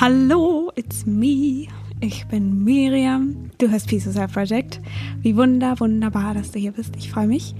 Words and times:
Hallo, 0.00 0.72
it's 0.76 1.04
me. 1.04 1.66
Ich 2.00 2.24
bin 2.24 2.64
Miriam. 2.64 3.50
Du 3.58 3.68
hörst 3.70 3.86
Peace 3.86 4.04
Society 4.04 4.32
Project. 4.32 4.80
Wie 5.20 5.36
wunder, 5.36 5.78
wunderbar, 5.78 6.32
dass 6.32 6.52
du 6.52 6.58
hier 6.58 6.72
bist. 6.72 6.96
Ich 6.96 7.10
freue 7.10 7.26
mich. 7.26 7.54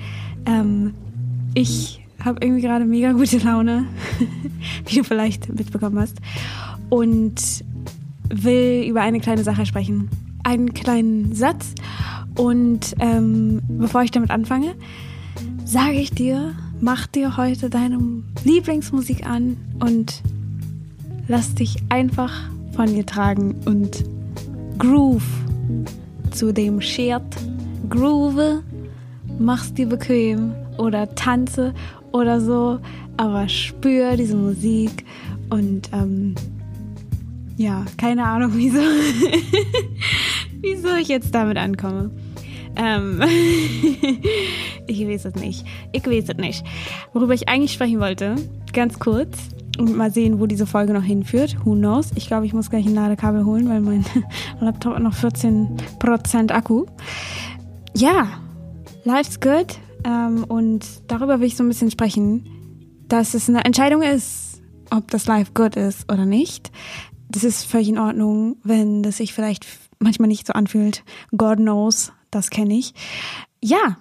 Ähm, 0.46 0.94
ich 1.52 2.02
habe 2.24 2.42
irgendwie 2.42 2.62
gerade 2.62 2.86
mega 2.86 3.12
gute 3.12 3.36
Laune, 3.40 3.84
wie 4.86 4.96
du 4.96 5.04
vielleicht 5.04 5.50
mitbekommen 5.52 5.98
hast. 5.98 6.16
Und 6.88 7.62
will 8.30 8.86
über 8.88 9.02
eine 9.02 9.20
kleine 9.20 9.44
Sache 9.44 9.66
sprechen. 9.66 10.08
Einen 10.42 10.72
kleinen 10.72 11.34
Satz. 11.34 11.74
Und 12.36 12.94
ähm, 13.00 13.60
bevor 13.68 14.02
ich 14.02 14.12
damit 14.12 14.30
anfange, 14.30 14.76
sage 15.66 16.00
ich 16.00 16.10
dir, 16.10 16.54
mach 16.80 17.06
dir 17.06 17.36
heute 17.36 17.68
deine 17.68 17.98
Lieblingsmusik 18.44 19.26
an 19.26 19.58
und 19.80 20.22
lass 21.30 21.54
dich 21.54 21.76
einfach 21.90 22.32
von 22.72 22.92
ihr 22.92 23.06
tragen 23.06 23.54
und 23.64 24.04
groove 24.78 25.22
zu 26.32 26.52
dem 26.52 26.80
Shirt. 26.80 27.22
Groove, 27.88 28.62
mach's 29.38 29.72
dir 29.72 29.86
bequem 29.86 30.52
oder 30.76 31.14
tanze 31.14 31.72
oder 32.10 32.40
so, 32.40 32.80
aber 33.16 33.48
spür 33.48 34.16
diese 34.16 34.34
Musik 34.34 35.04
und 35.50 35.88
ähm, 35.92 36.34
ja, 37.56 37.84
keine 37.96 38.24
Ahnung, 38.24 38.50
wieso, 38.56 38.80
wieso 40.60 40.96
ich 41.00 41.06
jetzt 41.06 41.32
damit 41.32 41.58
ankomme. 41.58 42.10
Ähm, 42.74 43.22
ich 44.88 45.06
weiß 45.06 45.26
es 45.26 45.34
nicht. 45.36 45.64
Ich 45.92 46.04
weiß 46.04 46.30
es 46.30 46.36
nicht. 46.38 46.64
Worüber 47.12 47.34
ich 47.34 47.48
eigentlich 47.48 47.72
sprechen 47.72 48.00
wollte, 48.00 48.34
ganz 48.72 48.98
kurz, 48.98 49.38
und 49.80 49.96
mal 49.96 50.12
sehen, 50.12 50.40
wo 50.40 50.46
diese 50.46 50.66
Folge 50.66 50.92
noch 50.92 51.02
hinführt. 51.02 51.56
Who 51.64 51.74
knows? 51.74 52.10
Ich 52.14 52.26
glaube, 52.26 52.44
ich 52.44 52.52
muss 52.52 52.68
gleich 52.68 52.86
ein 52.86 52.94
Ladekabel 52.94 53.44
holen, 53.44 53.68
weil 53.68 53.80
mein 53.80 54.04
Laptop 54.60 54.94
hat 54.94 55.02
noch 55.02 55.14
14% 55.14 56.52
Akku. 56.52 56.84
Ja, 57.96 58.28
life's 59.04 59.40
good. 59.40 59.78
Ähm, 60.04 60.44
und 60.44 60.86
darüber 61.08 61.40
will 61.40 61.46
ich 61.46 61.56
so 61.56 61.64
ein 61.64 61.68
bisschen 61.68 61.90
sprechen, 61.90 62.46
dass 63.08 63.34
es 63.34 63.48
eine 63.48 63.64
Entscheidung 63.64 64.02
ist, 64.02 64.62
ob 64.90 65.10
das 65.10 65.26
Life 65.26 65.52
good 65.54 65.76
ist 65.76 66.10
oder 66.12 66.26
nicht. 66.26 66.70
Das 67.28 67.44
ist 67.44 67.64
völlig 67.64 67.88
in 67.88 67.98
Ordnung, 67.98 68.56
wenn 68.62 69.02
das 69.02 69.16
sich 69.16 69.32
vielleicht 69.32 69.66
manchmal 69.98 70.28
nicht 70.28 70.46
so 70.46 70.52
anfühlt. 70.52 71.04
God 71.36 71.56
knows, 71.56 72.12
das 72.30 72.50
kenne 72.50 72.74
ich. 72.74 72.92
Ja, 73.62 73.96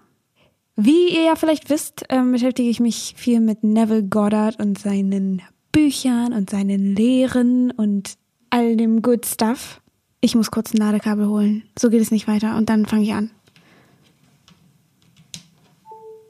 wie 0.75 1.09
ihr 1.13 1.23
ja 1.23 1.35
vielleicht 1.35 1.69
wisst, 1.69 2.05
ähm, 2.09 2.31
beschäftige 2.31 2.69
ich 2.69 2.79
mich 2.79 3.13
viel 3.17 3.39
mit 3.39 3.63
Neville 3.63 4.03
Goddard 4.03 4.59
und 4.59 4.79
seinen 4.79 5.41
Büchern 5.71 6.33
und 6.33 6.49
seinen 6.49 6.95
Lehren 6.95 7.71
und 7.71 8.15
all 8.49 8.75
dem 8.75 9.01
Good 9.01 9.25
Stuff. 9.25 9.81
Ich 10.21 10.35
muss 10.35 10.51
kurz 10.51 10.73
ein 10.73 10.77
Ladekabel 10.77 11.27
holen. 11.27 11.63
So 11.77 11.89
geht 11.89 12.01
es 12.01 12.11
nicht 12.11 12.27
weiter 12.27 12.57
und 12.57 12.69
dann 12.69 12.85
fange 12.85 13.03
ich 13.03 13.13
an. 13.13 13.31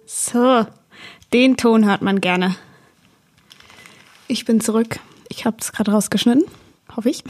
So, 0.06 0.66
den 1.34 1.58
Ton 1.58 1.86
hört 1.86 2.02
man 2.02 2.20
gerne. 2.20 2.56
Ich 4.28 4.46
bin 4.46 4.62
zurück. 4.62 5.00
Ich 5.30 5.46
habe 5.46 5.58
es 5.60 5.72
gerade 5.72 5.92
rausgeschnitten, 5.92 6.44
hoffe 6.96 7.10
ich. 7.10 7.24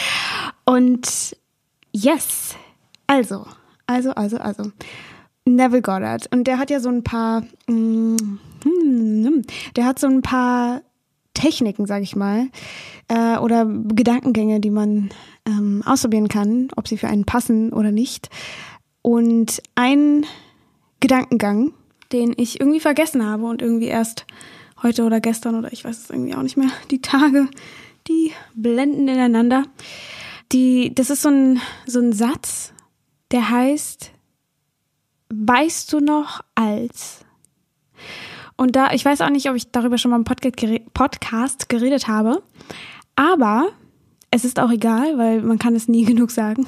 Und 0.64 1.36
yes, 1.92 2.54
also, 3.06 3.46
also, 3.86 4.12
also, 4.12 4.38
also. 4.38 4.72
Neville 5.44 5.82
Goddard. 5.82 6.32
Und 6.32 6.44
der 6.44 6.58
hat 6.58 6.70
ja 6.70 6.78
so 6.78 6.88
ein 6.88 7.02
paar, 7.02 7.42
mm, 7.66 8.38
der 9.76 9.84
hat 9.84 9.98
so 9.98 10.06
ein 10.06 10.22
paar 10.22 10.82
Techniken, 11.34 11.86
sage 11.86 12.04
ich 12.04 12.16
mal, 12.16 12.48
äh, 13.08 13.38
oder 13.38 13.66
Gedankengänge, 13.66 14.60
die 14.60 14.70
man 14.70 15.10
ähm, 15.46 15.82
ausprobieren 15.84 16.28
kann, 16.28 16.68
ob 16.76 16.88
sie 16.88 16.98
für 16.98 17.08
einen 17.08 17.24
passen 17.24 17.72
oder 17.72 17.90
nicht. 17.90 18.28
Und 19.02 19.62
ein 19.74 20.26
Gedankengang, 21.00 21.72
den 22.12 22.34
ich 22.36 22.60
irgendwie 22.60 22.80
vergessen 22.80 23.24
habe 23.24 23.44
und 23.44 23.62
irgendwie 23.62 23.86
erst 23.86 24.26
heute 24.82 25.04
oder 25.04 25.20
gestern 25.20 25.54
oder 25.54 25.72
ich 25.72 25.84
weiß 25.84 25.98
es 25.98 26.10
irgendwie 26.10 26.34
auch 26.34 26.42
nicht 26.42 26.56
mehr, 26.56 26.70
die 26.90 27.00
Tage, 27.00 27.48
die 28.08 28.32
blenden 28.54 29.08
ineinander. 29.08 29.64
Die, 30.52 30.94
das 30.94 31.10
ist 31.10 31.22
so 31.22 31.30
ein, 31.30 31.60
so 31.86 32.00
ein 32.00 32.12
Satz, 32.12 32.72
der 33.30 33.48
heißt, 33.48 34.10
weißt 35.30 35.92
du 35.92 36.00
noch 36.00 36.40
als? 36.54 37.21
Und 38.62 38.76
da, 38.76 38.92
ich 38.92 39.04
weiß 39.04 39.22
auch 39.22 39.28
nicht, 39.30 39.50
ob 39.50 39.56
ich 39.56 39.72
darüber 39.72 39.98
schon 39.98 40.12
mal 40.12 40.18
im 40.18 40.24
Podcast 40.94 41.68
geredet 41.68 42.06
habe, 42.06 42.44
aber 43.16 43.70
es 44.30 44.44
ist 44.44 44.60
auch 44.60 44.70
egal, 44.70 45.18
weil 45.18 45.42
man 45.42 45.58
kann 45.58 45.74
es 45.74 45.88
nie 45.88 46.04
genug 46.06 46.30
sagen. 46.30 46.64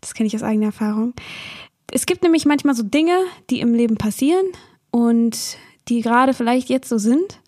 Das 0.00 0.14
kenne 0.14 0.28
ich 0.28 0.36
aus 0.36 0.44
eigener 0.44 0.66
Erfahrung. 0.66 1.14
Es 1.90 2.06
gibt 2.06 2.22
nämlich 2.22 2.46
manchmal 2.46 2.76
so 2.76 2.84
Dinge, 2.84 3.18
die 3.50 3.58
im 3.58 3.74
Leben 3.74 3.96
passieren 3.96 4.46
und 4.92 5.58
die 5.88 6.02
gerade 6.02 6.34
vielleicht 6.34 6.68
jetzt 6.68 6.88
so 6.88 6.98
sind 6.98 7.40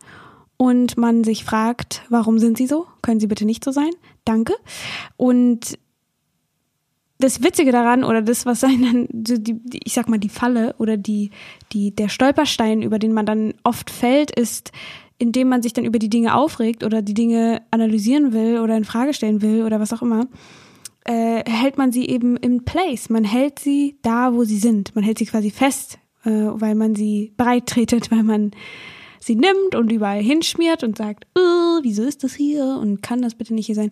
und 0.56 0.97
man 0.97 1.22
sich 1.22 1.44
fragt, 1.44 2.02
warum 2.08 2.41
sind 2.41 2.58
sie 2.58 2.66
so? 2.66 2.88
Können 3.02 3.20
sie 3.20 3.28
bitte 3.28 3.44
nicht 3.44 3.62
so 3.62 3.70
sein? 3.70 3.91
Danke. 4.25 4.54
Und 5.16 5.78
das 7.20 7.42
Witzige 7.42 7.72
daran 7.72 8.04
oder 8.04 8.22
das, 8.22 8.47
was 8.47 8.64
einen 8.64 8.82
dann, 8.82 9.08
die, 9.42 9.60
ich 9.84 9.92
sag 9.92 10.08
mal, 10.08 10.19
die 10.19 10.28
Falle 10.28 10.75
oder 10.78 10.97
die, 10.97 11.31
die, 11.72 11.94
der 11.94 12.08
Stolperstein, 12.08 12.82
über 12.82 12.98
den 12.98 13.12
man 13.12 13.26
dann 13.26 13.54
oft 13.62 13.91
fällt, 13.91 14.31
ist, 14.31 14.72
indem 15.19 15.48
man 15.48 15.62
sich 15.62 15.72
dann 15.72 15.84
über 15.84 15.98
die 15.98 16.08
Dinge 16.08 16.34
aufregt 16.34 16.82
oder 16.82 17.03
die 17.03 17.14
Dinge 17.14 17.62
analysieren 17.70 18.32
will 18.32 18.58
oder 18.58 18.76
in 18.76 18.84
Frage 18.84 19.12
stellen 19.12 19.42
will 19.42 19.64
oder 19.64 19.78
was 19.78 19.92
auch 19.92 20.03
immer, 20.03 20.26
äh, 21.04 21.42
hält 21.48 21.76
man 21.78 21.92
sie 21.92 22.08
eben 22.08 22.36
in 22.36 22.64
place. 22.64 23.10
Man 23.10 23.25
hält 23.25 23.58
sie 23.58 23.98
da, 24.02 24.34
wo 24.34 24.44
sie 24.44 24.58
sind. 24.58 24.94
Man 24.94 25.04
hält 25.04 25.19
sie 25.19 25.26
quasi 25.26 25.50
fest, 25.50 25.98
äh, 26.25 26.31
weil 26.31 26.75
man 26.75 26.94
sie 26.94 27.32
breit 27.37 27.66
tretet, 27.66 28.10
weil 28.12 28.22
man 28.22 28.52
sie 29.19 29.34
nimmt 29.34 29.75
und 29.75 29.92
überall 29.92 30.22
hinschmiert 30.22 30.82
und 30.82 30.97
sagt, 30.97 31.26
oh, 31.37 31.81
wieso 31.82 32.02
ist 32.02 32.25
das 32.25 32.34
hier 32.34 32.78
und 32.81 33.02
kann 33.02 33.20
das 33.20 33.34
bitte 33.34 33.54
nicht 33.54 33.66
hier 33.66 33.75
sein? 33.75 33.91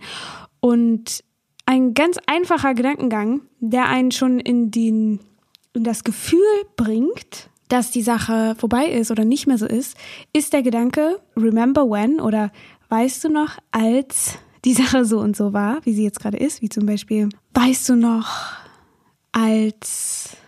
Und 0.60 1.22
ein 1.68 1.92
ganz 1.92 2.16
einfacher 2.26 2.72
Gedankengang, 2.72 3.42
der 3.60 3.90
einen 3.90 4.10
schon 4.10 4.40
in, 4.40 4.70
den, 4.70 5.20
in 5.74 5.84
das 5.84 6.02
Gefühl 6.02 6.40
bringt, 6.76 7.50
dass 7.68 7.90
die 7.90 8.00
Sache 8.00 8.54
vorbei 8.58 8.86
ist 8.86 9.10
oder 9.10 9.26
nicht 9.26 9.46
mehr 9.46 9.58
so 9.58 9.66
ist, 9.66 9.94
ist 10.32 10.54
der 10.54 10.62
Gedanke, 10.62 11.20
remember 11.36 11.82
when? 11.82 12.22
oder 12.22 12.52
weißt 12.88 13.22
du 13.24 13.28
noch, 13.28 13.58
als 13.70 14.38
die 14.64 14.72
Sache 14.72 15.04
so 15.04 15.20
und 15.20 15.36
so 15.36 15.52
war, 15.52 15.80
wie 15.84 15.92
sie 15.92 16.04
jetzt 16.04 16.20
gerade 16.20 16.38
ist, 16.38 16.62
wie 16.62 16.70
zum 16.70 16.86
Beispiel, 16.86 17.28
weißt 17.52 17.90
du 17.90 17.96
noch, 17.96 18.28
als 19.32 20.38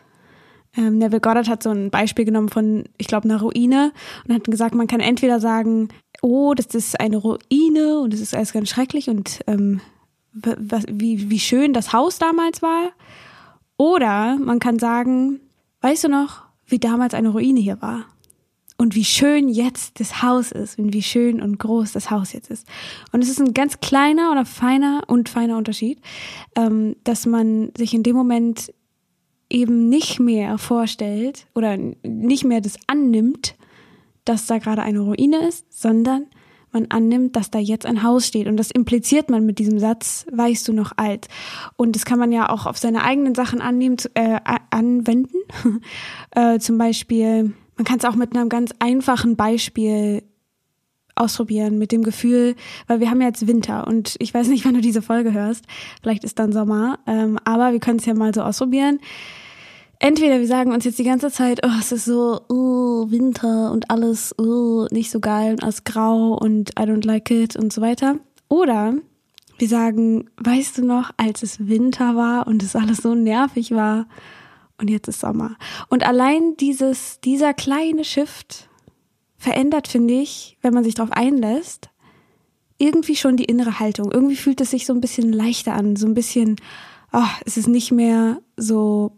ähm, 0.75 0.97
Neville 0.97 1.21
Goddard 1.21 1.51
hat 1.51 1.63
so 1.63 1.69
ein 1.69 1.91
Beispiel 1.91 2.25
genommen 2.25 2.49
von, 2.49 2.85
ich 2.97 3.09
glaube, 3.09 3.29
einer 3.29 3.43
Ruine 3.43 3.93
und 4.27 4.35
hat 4.35 4.45
gesagt, 4.45 4.75
man 4.75 4.87
kann 4.87 5.01
entweder 5.01 5.39
sagen, 5.39 5.89
oh, 6.23 6.55
das 6.55 6.69
ist 6.69 6.99
eine 6.99 7.19
Ruine 7.19 8.01
und 8.01 8.15
es 8.15 8.23
ist 8.23 8.35
alles 8.35 8.55
ganz 8.55 8.71
schrecklich 8.71 9.11
und 9.11 9.41
ähm, 9.47 9.83
wie, 10.33 11.31
wie 11.31 11.39
schön 11.39 11.73
das 11.73 11.93
Haus 11.93 12.19
damals 12.19 12.63
war. 12.63 12.91
Oder 13.77 14.37
man 14.37 14.59
kann 14.59 14.79
sagen, 14.79 15.41
weißt 15.81 16.05
du 16.05 16.09
noch, 16.09 16.43
wie 16.67 16.79
damals 16.79 17.15
eine 17.15 17.31
Ruine 17.31 17.61
hier 17.61 17.81
war? 17.81 18.05
Und 18.77 18.95
wie 18.95 19.05
schön 19.05 19.49
jetzt 19.49 20.01
das 20.01 20.23
Haus 20.23 20.53
ist 20.53 20.79
und 20.79 20.95
wie 20.95 21.03
schön 21.03 21.43
und 21.43 21.59
groß 21.59 21.93
das 21.93 22.11
Haus 22.11 22.33
jetzt 22.33 22.51
ist. 22.51 22.67
Und 23.13 23.23
es 23.23 23.29
ist 23.29 23.39
ein 23.39 23.53
ganz 23.53 23.81
kleiner 23.81 24.33
oder 24.33 24.47
feiner 24.47 25.03
und 25.07 25.29
feiner 25.29 25.59
Unterschied, 25.59 26.01
ähm, 26.57 26.97
dass 27.05 27.27
man 27.27 27.73
sich 27.77 27.93
in 27.93 28.03
dem 28.03 28.17
Moment 28.17 28.73
eben 29.51 29.91
nicht 29.91 30.19
mehr 30.21 30.57
vorstellt 30.57 31.47
oder 31.55 31.77
nicht 31.77 32.45
mehr 32.45 32.63
das 32.63 32.79
annimmt, 32.87 33.55
dass 34.25 34.47
da 34.47 34.59
gerade 34.59 34.83
eine 34.83 35.01
Ruine 35.01 35.47
ist, 35.47 35.67
sondern 35.71 36.27
man 36.73 36.87
annimmt, 36.89 37.37
dass 37.37 37.51
da 37.51 37.59
jetzt 37.59 37.87
ein 37.87 38.03
Haus 38.03 38.27
steht. 38.27 38.47
Und 38.47 38.57
das 38.57 38.71
impliziert 38.71 39.31
man 39.31 39.45
mit 39.47 39.59
diesem 39.59 39.79
Satz, 39.79 40.27
weißt 40.33 40.67
du 40.69 40.73
noch 40.73 40.93
alt. 40.97 41.29
Und 41.77 41.97
das 41.97 42.05
kann 42.05 42.19
man 42.19 42.33
ja 42.33 42.51
auch 42.51 42.67
auf 42.67 42.79
seine 42.79 43.05
eigenen 43.05 43.35
Sachen 43.35 43.61
annehmen, 43.61 43.97
äh, 44.15 44.39
anwenden. 44.71 45.39
äh, 46.33 46.59
zum 46.59 46.79
Beispiel, 46.79 47.53
man 47.77 47.85
kann 47.85 47.99
es 47.99 48.05
auch 48.05 48.17
mit 48.17 48.37
einem 48.37 48.49
ganz 48.49 48.73
einfachen 48.79 49.37
Beispiel 49.37 50.23
ausprobieren 51.15 51.79
mit 51.79 51.93
dem 51.93 52.03
Gefühl, 52.03 52.55
weil 52.87 53.01
wir 53.01 53.11
haben 53.11 53.21
ja 53.21 53.29
jetzt 53.29 53.47
Winter 53.47 53.87
und 53.87 54.17
ich 54.19 54.33
weiß 54.33 54.49
nicht, 54.49 54.65
wann 54.67 54.75
du 54.75 54.81
diese 54.81 55.03
Folge 55.03 55.33
hörst. 55.33 55.65
Vielleicht 56.03 56.25
ist 56.25 56.39
dann 56.39 56.53
Sommer, 56.53 56.99
ähm, 57.07 57.39
aber 57.45 57.73
wir 57.73 57.81
können 57.81 57.99
es 57.99 58.07
ja 58.07 58.15
mal 58.15 58.35
so 58.35 58.43
ausprobieren 58.43 59.01
entweder 60.01 60.41
wir 60.41 60.47
sagen 60.47 60.73
uns 60.73 60.85
jetzt 60.85 60.99
die 60.99 61.05
ganze 61.05 61.31
Zeit, 61.31 61.61
oh, 61.65 61.79
es 61.79 61.93
ist 61.93 62.07
so 62.07 62.41
oh, 62.49 63.11
Winter 63.11 63.71
und 63.71 63.91
alles 63.91 64.35
oh, 64.39 64.87
nicht 64.91 65.11
so 65.11 65.21
geil 65.21 65.53
und 65.53 65.63
alles 65.63 65.85
grau 65.85 66.35
und 66.35 66.71
I 66.71 66.83
don't 66.83 67.07
like 67.07 67.31
it 67.31 67.55
und 67.55 67.73
so 67.73 67.81
weiter. 67.81 68.17
Oder 68.49 68.95
wir 69.59 69.69
sagen, 69.69 70.29
weißt 70.39 70.79
du 70.79 70.85
noch, 70.85 71.11
als 71.17 71.43
es 71.43 71.69
Winter 71.69 72.17
war 72.17 72.47
und 72.47 72.63
es 72.63 72.75
alles 72.75 72.99
so 72.99 73.15
nervig 73.15 73.71
war 73.73 74.07
und 74.79 74.89
jetzt 74.89 75.07
ist 75.07 75.21
Sommer. 75.21 75.57
Und 75.89 76.05
allein 76.05 76.57
dieses, 76.57 77.21
dieser 77.21 77.55
kleine 77.55 78.05
Shift 78.05 78.69
verändert, 79.37 79.87
finde 79.87 80.15
ich, 80.15 80.57
wenn 80.63 80.75
man 80.75 80.85
sich 80.85 80.95
darauf 80.95 81.13
einlässt, 81.13 81.91
irgendwie 82.79 83.17
schon 83.17 83.37
die 83.37 83.45
innere 83.45 83.79
Haltung. 83.79 84.11
Irgendwie 84.11 84.37
fühlt 84.37 84.61
es 84.63 84.71
sich 84.71 84.87
so 84.87 84.95
ein 84.95 85.03
bisschen 85.03 85.33
leichter 85.33 85.75
an, 85.75 85.97
so 85.97 86.07
ein 86.07 86.15
bisschen, 86.15 86.57
oh, 87.13 87.29
es 87.45 87.59
ist 87.59 87.69
nicht 87.69 87.93
mehr 87.93 88.41
so, 88.57 89.13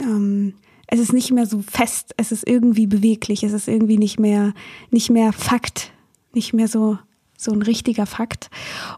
ähm, 0.00 0.54
es 0.86 0.98
ist 0.98 1.12
nicht 1.12 1.30
mehr 1.30 1.46
so 1.46 1.62
fest, 1.62 2.14
es 2.16 2.32
ist 2.32 2.48
irgendwie 2.48 2.86
beweglich, 2.86 3.44
es 3.44 3.52
ist 3.52 3.68
irgendwie 3.68 3.98
nicht 3.98 4.18
mehr, 4.18 4.52
nicht 4.90 5.10
mehr 5.10 5.32
Fakt, 5.32 5.92
nicht 6.32 6.52
mehr 6.52 6.68
so, 6.68 6.98
so 7.36 7.52
ein 7.52 7.62
richtiger 7.62 8.06
Fakt. 8.06 8.50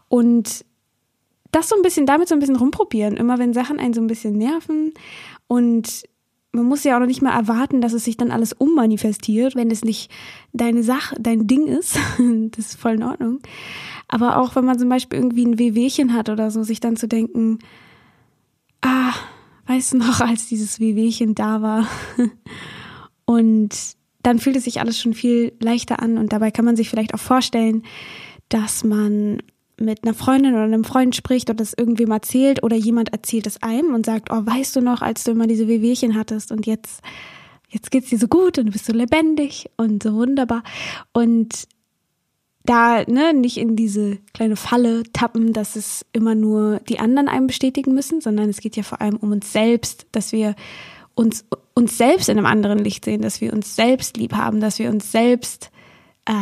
Und 0.09 0.65
das 1.51 1.69
so 1.69 1.75
ein 1.75 1.83
bisschen, 1.83 2.05
damit 2.05 2.27
so 2.27 2.35
ein 2.35 2.39
bisschen 2.39 2.55
rumprobieren, 2.55 3.15
immer 3.15 3.37
wenn 3.37 3.53
Sachen 3.53 3.79
einen 3.79 3.93
so 3.93 4.01
ein 4.01 4.07
bisschen 4.07 4.37
nerven 4.37 4.93
und 5.47 6.03
man 6.53 6.65
muss 6.65 6.83
ja 6.83 6.95
auch 6.95 6.99
noch 6.99 7.07
nicht 7.07 7.21
mal 7.21 7.35
erwarten, 7.35 7.81
dass 7.81 7.93
es 7.93 8.05
sich 8.05 8.15
dann 8.15 8.31
alles 8.31 8.53
ummanifestiert, 8.53 9.55
wenn 9.55 9.71
es 9.71 9.83
nicht 9.83 10.11
deine 10.53 10.83
Sache, 10.83 11.15
dein 11.19 11.47
Ding 11.47 11.65
ist. 11.65 11.97
das 12.51 12.67
ist 12.67 12.79
voll 12.79 12.93
in 12.93 13.03
Ordnung. 13.03 13.39
Aber 14.07 14.37
auch 14.37 14.55
wenn 14.55 14.63
man 14.63 14.77
zum 14.77 14.87
Beispiel 14.87 15.17
irgendwie 15.17 15.45
ein 15.45 15.57
Wehwehchen 15.57 16.13
hat 16.13 16.29
oder 16.29 16.51
so, 16.51 16.61
sich 16.61 16.79
dann 16.79 16.95
zu 16.95 17.07
denken, 17.07 17.57
ah, 18.81 19.13
weißt 19.67 19.93
du 19.93 19.97
noch, 19.97 20.19
als 20.21 20.47
dieses 20.47 20.79
Wehwehchen 20.79 21.35
da 21.35 21.61
war? 21.61 21.87
und 23.25 23.69
dann 24.21 24.39
fühlt 24.39 24.55
es 24.55 24.63
sich 24.63 24.79
alles 24.79 24.99
schon 24.99 25.13
viel 25.13 25.53
leichter 25.59 26.01
an 26.01 26.17
und 26.17 26.31
dabei 26.31 26.51
kann 26.51 26.65
man 26.65 26.75
sich 26.75 26.89
vielleicht 26.89 27.13
auch 27.13 27.19
vorstellen, 27.19 27.83
dass 28.49 28.83
man 28.83 29.39
mit 29.79 30.03
einer 30.03 30.13
Freundin 30.13 30.53
oder 30.53 30.63
einem 30.63 30.83
Freund 30.83 31.15
spricht 31.15 31.49
oder 31.49 31.57
das 31.57 31.73
irgendwem 31.73 32.11
erzählt 32.11 32.63
oder 32.63 32.75
jemand 32.75 33.11
erzählt 33.11 33.47
es 33.47 33.61
einem 33.61 33.93
und 33.93 34.05
sagt, 34.05 34.29
oh, 34.31 34.45
weißt 34.45 34.75
du 34.75 34.81
noch, 34.81 35.01
als 35.01 35.23
du 35.23 35.31
immer 35.31 35.47
diese 35.47 35.67
Wehwehchen 35.67 36.15
hattest 36.15 36.51
und 36.51 36.65
jetzt, 36.65 37.01
jetzt 37.69 37.91
geht's 37.91 38.09
dir 38.09 38.19
so 38.19 38.27
gut 38.27 38.57
und 38.57 38.67
du 38.67 38.71
bist 38.71 38.85
so 38.85 38.93
lebendig 38.93 39.69
und 39.77 40.03
so 40.03 40.13
wunderbar 40.13 40.63
und 41.11 41.67
da 42.65 43.03
ne, 43.05 43.33
nicht 43.33 43.57
in 43.57 43.75
diese 43.75 44.17
kleine 44.33 44.55
Falle 44.55 45.03
tappen, 45.11 45.53
dass 45.53 45.75
es 45.75 46.05
immer 46.13 46.35
nur 46.35 46.79
die 46.87 46.99
anderen 46.99 47.27
einem 47.27 47.47
bestätigen 47.47 47.93
müssen, 47.93 48.21
sondern 48.21 48.49
es 48.49 48.61
geht 48.61 48.75
ja 48.77 48.83
vor 48.83 49.01
allem 49.01 49.17
um 49.17 49.31
uns 49.31 49.51
selbst, 49.51 50.07
dass 50.11 50.31
wir 50.31 50.55
uns 51.15 51.45
uns 51.75 51.97
selbst 51.97 52.29
in 52.29 52.37
einem 52.37 52.45
anderen 52.45 52.79
Licht 52.79 53.05
sehen, 53.05 53.21
dass 53.21 53.41
wir 53.41 53.51
uns 53.53 53.75
selbst 53.75 54.17
lieb 54.17 54.33
haben, 54.33 54.59
dass 54.59 54.79
wir 54.79 54.89
uns 54.89 55.11
selbst 55.11 55.71
äh, 56.25 56.33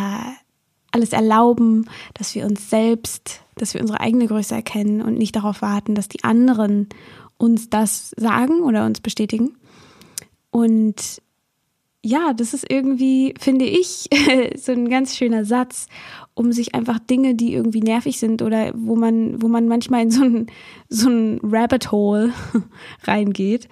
alles 0.92 1.14
erlauben, 1.14 1.90
dass 2.14 2.36
wir 2.36 2.46
uns 2.46 2.70
selbst, 2.70 3.42
dass 3.56 3.74
wir 3.74 3.82
unsere 3.82 4.02
eigene 4.02 4.28
Größe 4.28 4.54
erkennen 4.54 5.02
und 5.02 5.18
nicht 5.18 5.36
darauf 5.36 5.62
warten, 5.62 5.96
dass 5.96 6.10
die 6.10 6.24
anderen 6.24 6.90
uns 7.38 7.70
das 7.70 8.14
sagen 8.18 8.62
oder 8.62 8.86
uns 8.86 9.00
bestätigen. 9.00 9.58
Und 10.52 11.22
ja, 12.04 12.34
das 12.34 12.54
ist 12.54 12.66
irgendwie, 12.70 13.36
finde 13.40 13.66
ich, 13.66 14.10
so 14.56 14.72
ein 14.72 14.90
ganz 14.90 15.16
schöner 15.16 15.46
Satz, 15.46 15.88
um 16.34 16.52
sich 16.52 16.74
einfach 16.74 17.00
Dinge, 17.00 17.36
die 17.36 17.54
irgendwie 17.54 17.82
nervig 17.82 18.20
sind 18.20 18.42
oder 18.42 18.72
wo 18.76 18.96
man, 18.96 19.42
wo 19.42 19.48
man 19.48 19.68
manchmal 19.68 20.02
in 20.02 20.12
so 20.12 20.24
ein, 20.24 20.48
so 20.90 21.10
ein 21.10 21.40
Rabbit 21.44 21.92
Hole 21.92 22.34
reingeht, 23.04 23.70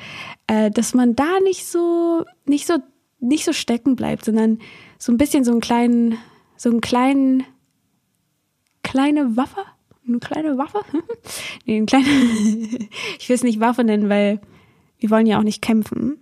äh, 0.48 0.70
dass 0.70 0.94
man 0.94 1.16
da 1.16 1.40
nicht 1.44 1.66
so, 1.66 2.24
nicht 2.46 2.68
so, 2.68 2.76
nicht 3.20 3.46
so 3.46 3.54
stecken 3.54 3.96
bleibt, 3.96 4.26
sondern 4.26 4.60
so 5.00 5.12
ein 5.12 5.18
bisschen 5.18 5.44
so 5.44 5.52
einen 5.52 5.62
kleinen, 5.62 6.18
so 6.56 6.70
einen 6.70 6.82
kleinen, 6.82 7.44
kleine 8.84 9.38
Waffe? 9.38 9.62
Eine 10.08 10.20
kleine 10.20 10.58
Waffe? 10.58 10.82
nee, 11.66 11.78
eine 11.78 11.86
kleine, 11.88 12.06
ich 13.20 13.28
will 13.28 13.36
es 13.36 13.44
nicht 13.44 13.60
Waffe 13.60 13.84
nennen, 13.84 14.08
weil 14.08 14.40
wir 15.00 15.10
wollen 15.10 15.26
ja 15.26 15.40
auch 15.40 15.44
nicht 15.44 15.64
kämpfen, 15.64 16.20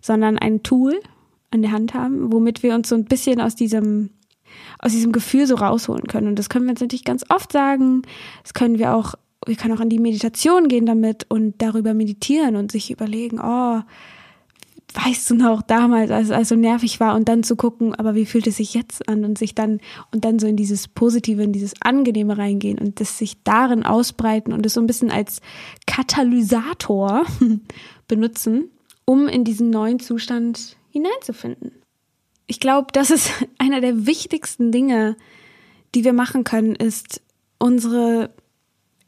sondern 0.00 0.38
ein 0.38 0.62
Tool 0.62 1.00
an 1.52 1.62
der 1.62 1.72
Hand 1.72 1.94
haben, 1.94 2.32
womit 2.32 2.62
wir 2.62 2.74
uns 2.74 2.88
so 2.88 2.94
ein 2.94 3.04
bisschen 3.04 3.40
aus 3.40 3.54
diesem, 3.54 4.10
aus 4.78 4.92
diesem 4.92 5.12
Gefühl 5.12 5.46
so 5.46 5.54
rausholen 5.54 6.06
können. 6.06 6.28
Und 6.28 6.38
das 6.38 6.48
können 6.48 6.64
wir 6.64 6.72
uns 6.72 6.80
natürlich 6.80 7.04
ganz 7.04 7.24
oft 7.28 7.52
sagen. 7.52 8.02
Das 8.42 8.54
können 8.54 8.78
wir 8.78 8.94
auch, 8.94 9.14
wir 9.46 9.56
können 9.56 9.76
auch 9.76 9.80
in 9.80 9.90
die 9.90 9.98
Meditation 9.98 10.68
gehen 10.68 10.86
damit 10.86 11.26
und 11.28 11.60
darüber 11.62 11.94
meditieren 11.94 12.56
und 12.56 12.72
sich 12.72 12.90
überlegen, 12.90 13.38
oh, 13.40 13.82
weißt 14.94 15.30
du 15.30 15.34
noch 15.34 15.62
damals, 15.62 16.10
als 16.10 16.30
es 16.30 16.48
so 16.48 16.56
nervig 16.56 17.00
war 17.00 17.14
und 17.14 17.28
dann 17.28 17.42
zu 17.42 17.56
gucken, 17.56 17.94
aber 17.94 18.14
wie 18.14 18.26
fühlt 18.26 18.46
es 18.46 18.56
sich 18.56 18.74
jetzt 18.74 19.08
an 19.08 19.24
und 19.24 19.38
sich 19.38 19.54
dann 19.54 19.80
und 20.12 20.24
dann 20.24 20.38
so 20.38 20.46
in 20.46 20.56
dieses 20.56 20.88
Positive, 20.88 21.42
in 21.42 21.52
dieses 21.52 21.74
Angenehme 21.80 22.36
reingehen 22.36 22.78
und 22.78 23.00
das 23.00 23.18
sich 23.18 23.42
darin 23.42 23.84
ausbreiten 23.84 24.52
und 24.52 24.66
es 24.66 24.74
so 24.74 24.80
ein 24.80 24.86
bisschen 24.86 25.10
als 25.10 25.40
Katalysator 25.86 27.24
benutzen, 28.08 28.70
um 29.04 29.28
in 29.28 29.44
diesen 29.44 29.70
neuen 29.70 29.98
Zustand 29.98 30.76
hineinzufinden. 30.92 31.72
Ich 32.46 32.60
glaube, 32.60 32.88
das 32.92 33.10
ist 33.10 33.30
einer 33.58 33.80
der 33.80 34.06
wichtigsten 34.06 34.70
Dinge, 34.70 35.16
die 35.94 36.04
wir 36.04 36.12
machen 36.12 36.44
können, 36.44 36.74
ist 36.74 37.22
unsere 37.58 38.30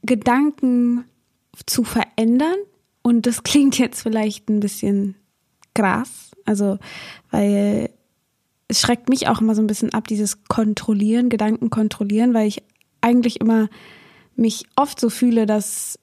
Gedanken 0.03 1.05
zu 1.67 1.85
verändern. 1.85 2.57
Und 3.03 3.27
das 3.27 3.43
klingt 3.43 3.79
jetzt 3.79 4.03
vielleicht 4.03 4.49
ein 4.49 4.61
bisschen 4.61 5.15
krass. 5.75 6.33
Also, 6.45 6.79
weil 7.31 7.91
es 8.69 8.81
schreckt 8.81 9.09
mich 9.09 9.29
auch 9.29 9.41
immer 9.41 9.55
so 9.55 9.63
ein 9.63 9.67
bisschen 9.67 9.93
ab, 9.93 10.09
dieses 10.09 10.45
Kontrollieren, 10.45 11.29
Gedanken 11.29 11.71
kontrollieren, 11.71 12.33
weil 12.35 12.49
ich 12.49 12.63
eigentlich 13.01 13.41
immer 13.41 13.69
mich 14.37 14.67
oft 14.77 14.99
so 14.99 15.11
fühle, 15.11 15.47
dass 15.47 15.99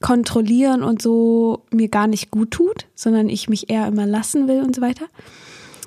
Kontrollieren 0.00 0.82
und 0.82 1.02
so 1.02 1.64
mir 1.72 1.88
gar 1.88 2.06
nicht 2.06 2.30
gut 2.30 2.52
tut, 2.52 2.86
sondern 2.94 3.28
ich 3.28 3.48
mich 3.48 3.68
eher 3.70 3.86
immer 3.86 4.06
lassen 4.06 4.46
will 4.48 4.62
und 4.62 4.74
so 4.74 4.82
weiter. 4.82 5.06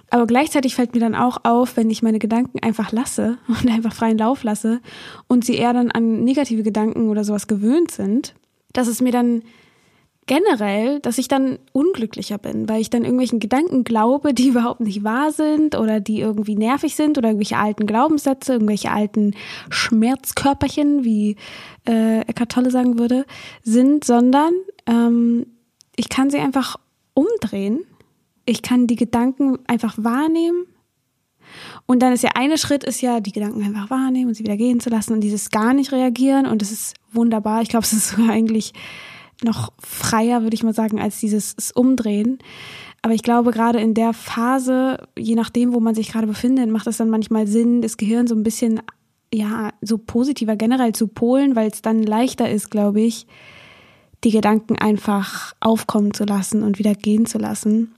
Aber 0.09 0.27
gleichzeitig 0.27 0.75
fällt 0.75 0.93
mir 0.93 0.99
dann 0.99 1.15
auch 1.15 1.37
auf, 1.43 1.77
wenn 1.77 1.89
ich 1.89 2.03
meine 2.03 2.19
Gedanken 2.19 2.59
einfach 2.59 2.91
lasse 2.91 3.37
und 3.47 3.69
einfach 3.69 3.93
freien 3.93 4.17
Lauf 4.17 4.43
lasse 4.43 4.81
und 5.27 5.45
sie 5.45 5.55
eher 5.55 5.73
dann 5.73 5.91
an 5.91 6.23
negative 6.23 6.63
Gedanken 6.63 7.09
oder 7.09 7.23
sowas 7.23 7.47
gewöhnt 7.47 7.91
sind, 7.91 8.35
dass 8.73 8.87
es 8.87 9.01
mir 9.01 9.11
dann 9.11 9.43
generell, 10.31 11.01
dass 11.01 11.17
ich 11.17 11.27
dann 11.27 11.59
unglücklicher 11.73 12.37
bin, 12.37 12.69
weil 12.69 12.79
ich 12.79 12.89
dann 12.89 13.03
irgendwelchen 13.03 13.41
Gedanken 13.41 13.83
glaube, 13.83 14.33
die 14.33 14.47
überhaupt 14.47 14.79
nicht 14.79 15.03
wahr 15.03 15.33
sind 15.33 15.75
oder 15.75 15.99
die 15.99 16.21
irgendwie 16.21 16.55
nervig 16.55 16.95
sind 16.95 17.17
oder 17.17 17.27
irgendwelche 17.27 17.57
alten 17.57 17.85
Glaubenssätze, 17.85 18.53
irgendwelche 18.53 18.91
alten 18.91 19.35
Schmerzkörperchen, 19.69 21.03
wie 21.03 21.35
äh, 21.85 22.21
Eckart 22.21 22.49
Tolle 22.49 22.71
sagen 22.71 22.97
würde, 22.97 23.25
sind, 23.63 24.05
sondern 24.05 24.53
ähm, 24.87 25.47
ich 25.97 26.07
kann 26.07 26.29
sie 26.29 26.39
einfach 26.39 26.77
umdrehen. 27.13 27.81
Ich 28.45 28.61
kann 28.61 28.87
die 28.87 28.95
Gedanken 28.95 29.59
einfach 29.67 29.95
wahrnehmen. 29.97 30.65
Und 31.87 32.01
dann 32.01 32.13
ist 32.13 32.23
ja 32.23 32.31
eine 32.35 32.57
Schritt, 32.57 32.85
ist 32.85 33.01
ja, 33.01 33.19
die 33.19 33.33
Gedanken 33.33 33.63
einfach 33.63 33.89
wahrnehmen 33.89 34.29
und 34.29 34.35
sie 34.35 34.45
wieder 34.45 34.55
gehen 34.55 34.79
zu 34.79 34.89
lassen 34.89 35.11
und 35.11 35.19
dieses 35.19 35.49
gar 35.49 35.73
nicht 35.73 35.91
reagieren. 35.91 36.45
Und 36.45 36.61
das 36.61 36.71
ist 36.71 36.93
wunderbar. 37.11 37.63
Ich 37.63 37.67
glaube, 37.67 37.83
es 37.83 37.91
ist 37.91 38.11
sogar 38.11 38.29
eigentlich 38.29 38.71
noch 39.43 39.73
freier, 39.79 40.43
würde 40.43 40.53
ich 40.53 40.63
mal 40.63 40.73
sagen, 40.73 40.99
als 40.99 41.19
dieses 41.19 41.71
Umdrehen. 41.73 42.39
Aber 43.01 43.13
ich 43.13 43.23
glaube, 43.23 43.51
gerade 43.51 43.79
in 43.79 43.93
der 43.93 44.13
Phase, 44.13 45.07
je 45.17 45.35
nachdem, 45.35 45.73
wo 45.73 45.79
man 45.79 45.95
sich 45.95 46.11
gerade 46.11 46.27
befindet, 46.27 46.69
macht 46.69 46.87
es 46.87 46.97
dann 46.97 47.09
manchmal 47.09 47.47
Sinn, 47.47 47.81
das 47.81 47.97
Gehirn 47.97 48.27
so 48.27 48.35
ein 48.35 48.43
bisschen, 48.43 48.81
ja, 49.33 49.71
so 49.81 49.97
positiver 49.97 50.55
generell 50.55 50.93
zu 50.93 51.07
polen, 51.07 51.55
weil 51.55 51.69
es 51.71 51.81
dann 51.81 52.03
leichter 52.03 52.49
ist, 52.49 52.69
glaube 52.69 53.01
ich, 53.01 53.25
die 54.23 54.31
Gedanken 54.31 54.77
einfach 54.77 55.55
aufkommen 55.59 56.13
zu 56.13 56.25
lassen 56.25 56.61
und 56.61 56.77
wieder 56.77 56.93
gehen 56.93 57.25
zu 57.25 57.39
lassen. 57.39 57.95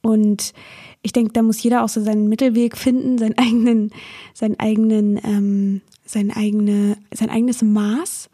Und 0.00 0.54
ich 1.02 1.12
denke, 1.12 1.32
da 1.32 1.42
muss 1.42 1.62
jeder 1.62 1.84
auch 1.84 1.88
so 1.88 2.02
seinen 2.02 2.28
Mittelweg 2.28 2.76
finden, 2.78 3.18
seinen 3.18 3.34
eigenen, 3.38 3.90
seinen 4.32 4.58
eigenen, 4.58 5.20
ähm, 5.22 5.80
sein 6.06 6.30
eigene, 6.30 6.96
sein 7.12 7.28
eigenes 7.28 7.60
Maß. 7.60 8.30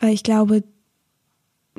Weil 0.00 0.12
ich 0.12 0.24
glaube, 0.24 0.62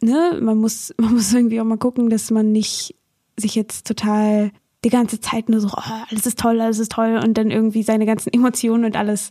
ne, 0.01 0.39
man 0.41 0.57
muss, 0.57 0.93
man 0.97 1.13
muss 1.13 1.33
irgendwie 1.33 1.59
auch 1.59 1.65
mal 1.65 1.77
gucken, 1.77 2.09
dass 2.09 2.31
man 2.31 2.51
nicht 2.51 2.95
sich 3.37 3.55
jetzt 3.55 3.87
total 3.87 4.51
die 4.83 4.89
ganze 4.89 5.19
Zeit 5.19 5.49
nur 5.49 5.59
so, 5.59 5.69
oh, 5.69 5.91
alles 6.09 6.25
ist 6.25 6.39
toll, 6.39 6.61
alles 6.61 6.79
ist 6.79 6.91
toll 6.91 7.19
und 7.21 7.37
dann 7.37 7.49
irgendwie 7.49 7.83
seine 7.83 8.05
ganzen 8.05 8.31
Emotionen 8.31 8.85
und 8.85 8.95
alles 8.95 9.29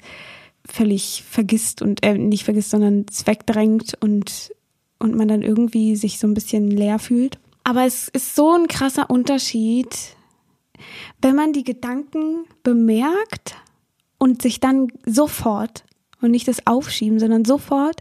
völlig 0.66 1.24
vergisst 1.28 1.80
und 1.80 2.04
äh, 2.04 2.18
nicht 2.18 2.44
vergisst, 2.44 2.70
sondern 2.70 3.06
es 3.08 3.26
wegdrängt 3.26 3.96
und, 4.00 4.52
und 4.98 5.14
man 5.14 5.28
dann 5.28 5.42
irgendwie 5.42 5.94
sich 5.94 6.18
so 6.18 6.26
ein 6.26 6.34
bisschen 6.34 6.70
leer 6.70 6.98
fühlt. 6.98 7.38
Aber 7.62 7.84
es 7.84 8.08
ist 8.08 8.34
so 8.34 8.52
ein 8.52 8.66
krasser 8.66 9.08
Unterschied, 9.10 10.16
wenn 11.22 11.36
man 11.36 11.52
die 11.52 11.64
Gedanken 11.64 12.44
bemerkt 12.62 13.56
und 14.18 14.42
sich 14.42 14.60
dann 14.60 14.88
sofort 15.06 15.84
und 16.20 16.30
nicht 16.30 16.48
das 16.48 16.66
Aufschieben, 16.66 17.18
sondern 17.20 17.44
sofort 17.44 18.00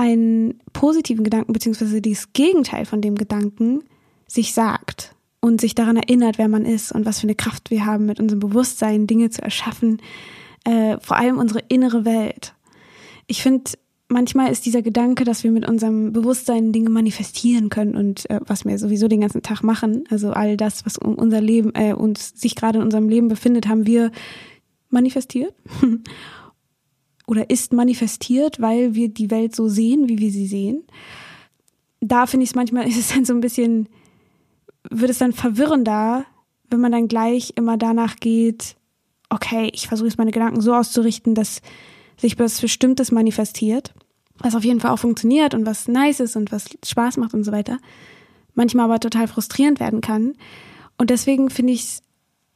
einen 0.00 0.60
positiven 0.72 1.24
Gedanken 1.24 1.52
beziehungsweise 1.52 2.00
das 2.00 2.32
Gegenteil 2.32 2.86
von 2.86 3.02
dem 3.02 3.16
Gedanken 3.16 3.84
sich 4.26 4.54
sagt 4.54 5.14
und 5.40 5.60
sich 5.60 5.74
daran 5.74 5.98
erinnert, 5.98 6.38
wer 6.38 6.48
man 6.48 6.64
ist 6.64 6.90
und 6.90 7.04
was 7.04 7.20
für 7.20 7.26
eine 7.26 7.34
Kraft 7.34 7.70
wir 7.70 7.84
haben, 7.84 8.06
mit 8.06 8.18
unserem 8.18 8.40
Bewusstsein 8.40 9.06
Dinge 9.06 9.28
zu 9.28 9.42
erschaffen, 9.42 10.00
äh, 10.64 10.96
vor 11.00 11.18
allem 11.18 11.36
unsere 11.36 11.60
innere 11.68 12.06
Welt. 12.06 12.54
Ich 13.26 13.42
finde, 13.42 13.72
manchmal 14.08 14.50
ist 14.50 14.64
dieser 14.64 14.80
Gedanke, 14.80 15.24
dass 15.24 15.44
wir 15.44 15.50
mit 15.50 15.68
unserem 15.68 16.14
Bewusstsein 16.14 16.72
Dinge 16.72 16.88
manifestieren 16.88 17.68
können 17.68 17.94
und 17.94 18.28
äh, 18.30 18.40
was 18.46 18.64
wir 18.64 18.78
sowieso 18.78 19.06
den 19.06 19.20
ganzen 19.20 19.42
Tag 19.42 19.62
machen, 19.62 20.04
also 20.08 20.30
all 20.30 20.56
das, 20.56 20.86
was 20.86 20.96
unser 20.96 21.42
Leben, 21.42 21.74
äh, 21.74 21.92
uns 21.92 22.32
sich 22.40 22.56
gerade 22.56 22.78
in 22.78 22.84
unserem 22.84 23.10
Leben 23.10 23.28
befindet, 23.28 23.68
haben 23.68 23.86
wir 23.86 24.12
manifestiert. 24.88 25.52
oder 27.30 27.48
ist 27.48 27.72
manifestiert, 27.72 28.60
weil 28.60 28.94
wir 28.96 29.08
die 29.08 29.30
Welt 29.30 29.54
so 29.54 29.68
sehen, 29.68 30.08
wie 30.08 30.18
wir 30.18 30.32
sie 30.32 30.48
sehen. 30.48 30.82
Da 32.00 32.26
finde 32.26 32.42
ich 32.42 32.50
es 32.50 32.56
manchmal, 32.56 32.88
ist 32.88 32.98
es 32.98 33.14
dann 33.14 33.24
so 33.24 33.32
ein 33.32 33.40
bisschen, 33.40 33.88
wird 34.90 35.12
es 35.12 35.18
dann 35.18 35.32
verwirrender, 35.32 36.24
wenn 36.70 36.80
man 36.80 36.90
dann 36.90 37.06
gleich 37.06 37.52
immer 37.54 37.76
danach 37.76 38.16
geht, 38.16 38.74
okay, 39.28 39.70
ich 39.72 39.86
versuche 39.86 40.08
jetzt 40.08 40.18
meine 40.18 40.32
Gedanken 40.32 40.60
so 40.60 40.74
auszurichten, 40.74 41.36
dass 41.36 41.62
sich 42.16 42.36
was 42.36 42.60
Bestimmtes 42.60 43.12
manifestiert, 43.12 43.94
was 44.38 44.56
auf 44.56 44.64
jeden 44.64 44.80
Fall 44.80 44.90
auch 44.90 44.98
funktioniert 44.98 45.54
und 45.54 45.66
was 45.66 45.86
nice 45.86 46.18
ist 46.18 46.34
und 46.34 46.50
was 46.50 46.64
Spaß 46.84 47.16
macht 47.16 47.32
und 47.32 47.44
so 47.44 47.52
weiter. 47.52 47.78
Manchmal 48.54 48.86
aber 48.86 48.98
total 48.98 49.28
frustrierend 49.28 49.78
werden 49.78 50.00
kann. 50.00 50.34
Und 50.98 51.10
deswegen 51.10 51.48
finde 51.48 51.74
ich 51.74 51.82
es 51.82 52.02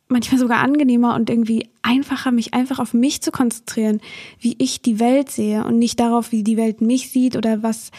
manchmal 0.09 0.39
sogar 0.39 0.59
angenehmer 0.59 1.15
und 1.15 1.31
irgendwie 1.31 1.69
einfacher, 1.83 2.31
mich 2.31 2.55
einfach 2.55 2.79
auf 2.79 2.95
mich 2.95 3.23
zu 3.23 3.31
konzentrieren, 3.31 4.01
wie 4.39 4.55
ich 4.59 4.83
die 4.83 5.01
Welt 5.01 5.31
sehe 5.31 5.65
und 5.65 5.79
nicht 5.79 5.99
darauf, 5.99 6.33
wie 6.33 6.45
die 6.45 6.57
Welt 6.57 6.81
mich 6.81 7.11
sieht 7.11 7.37
oder 7.37 7.63
was 7.63 7.91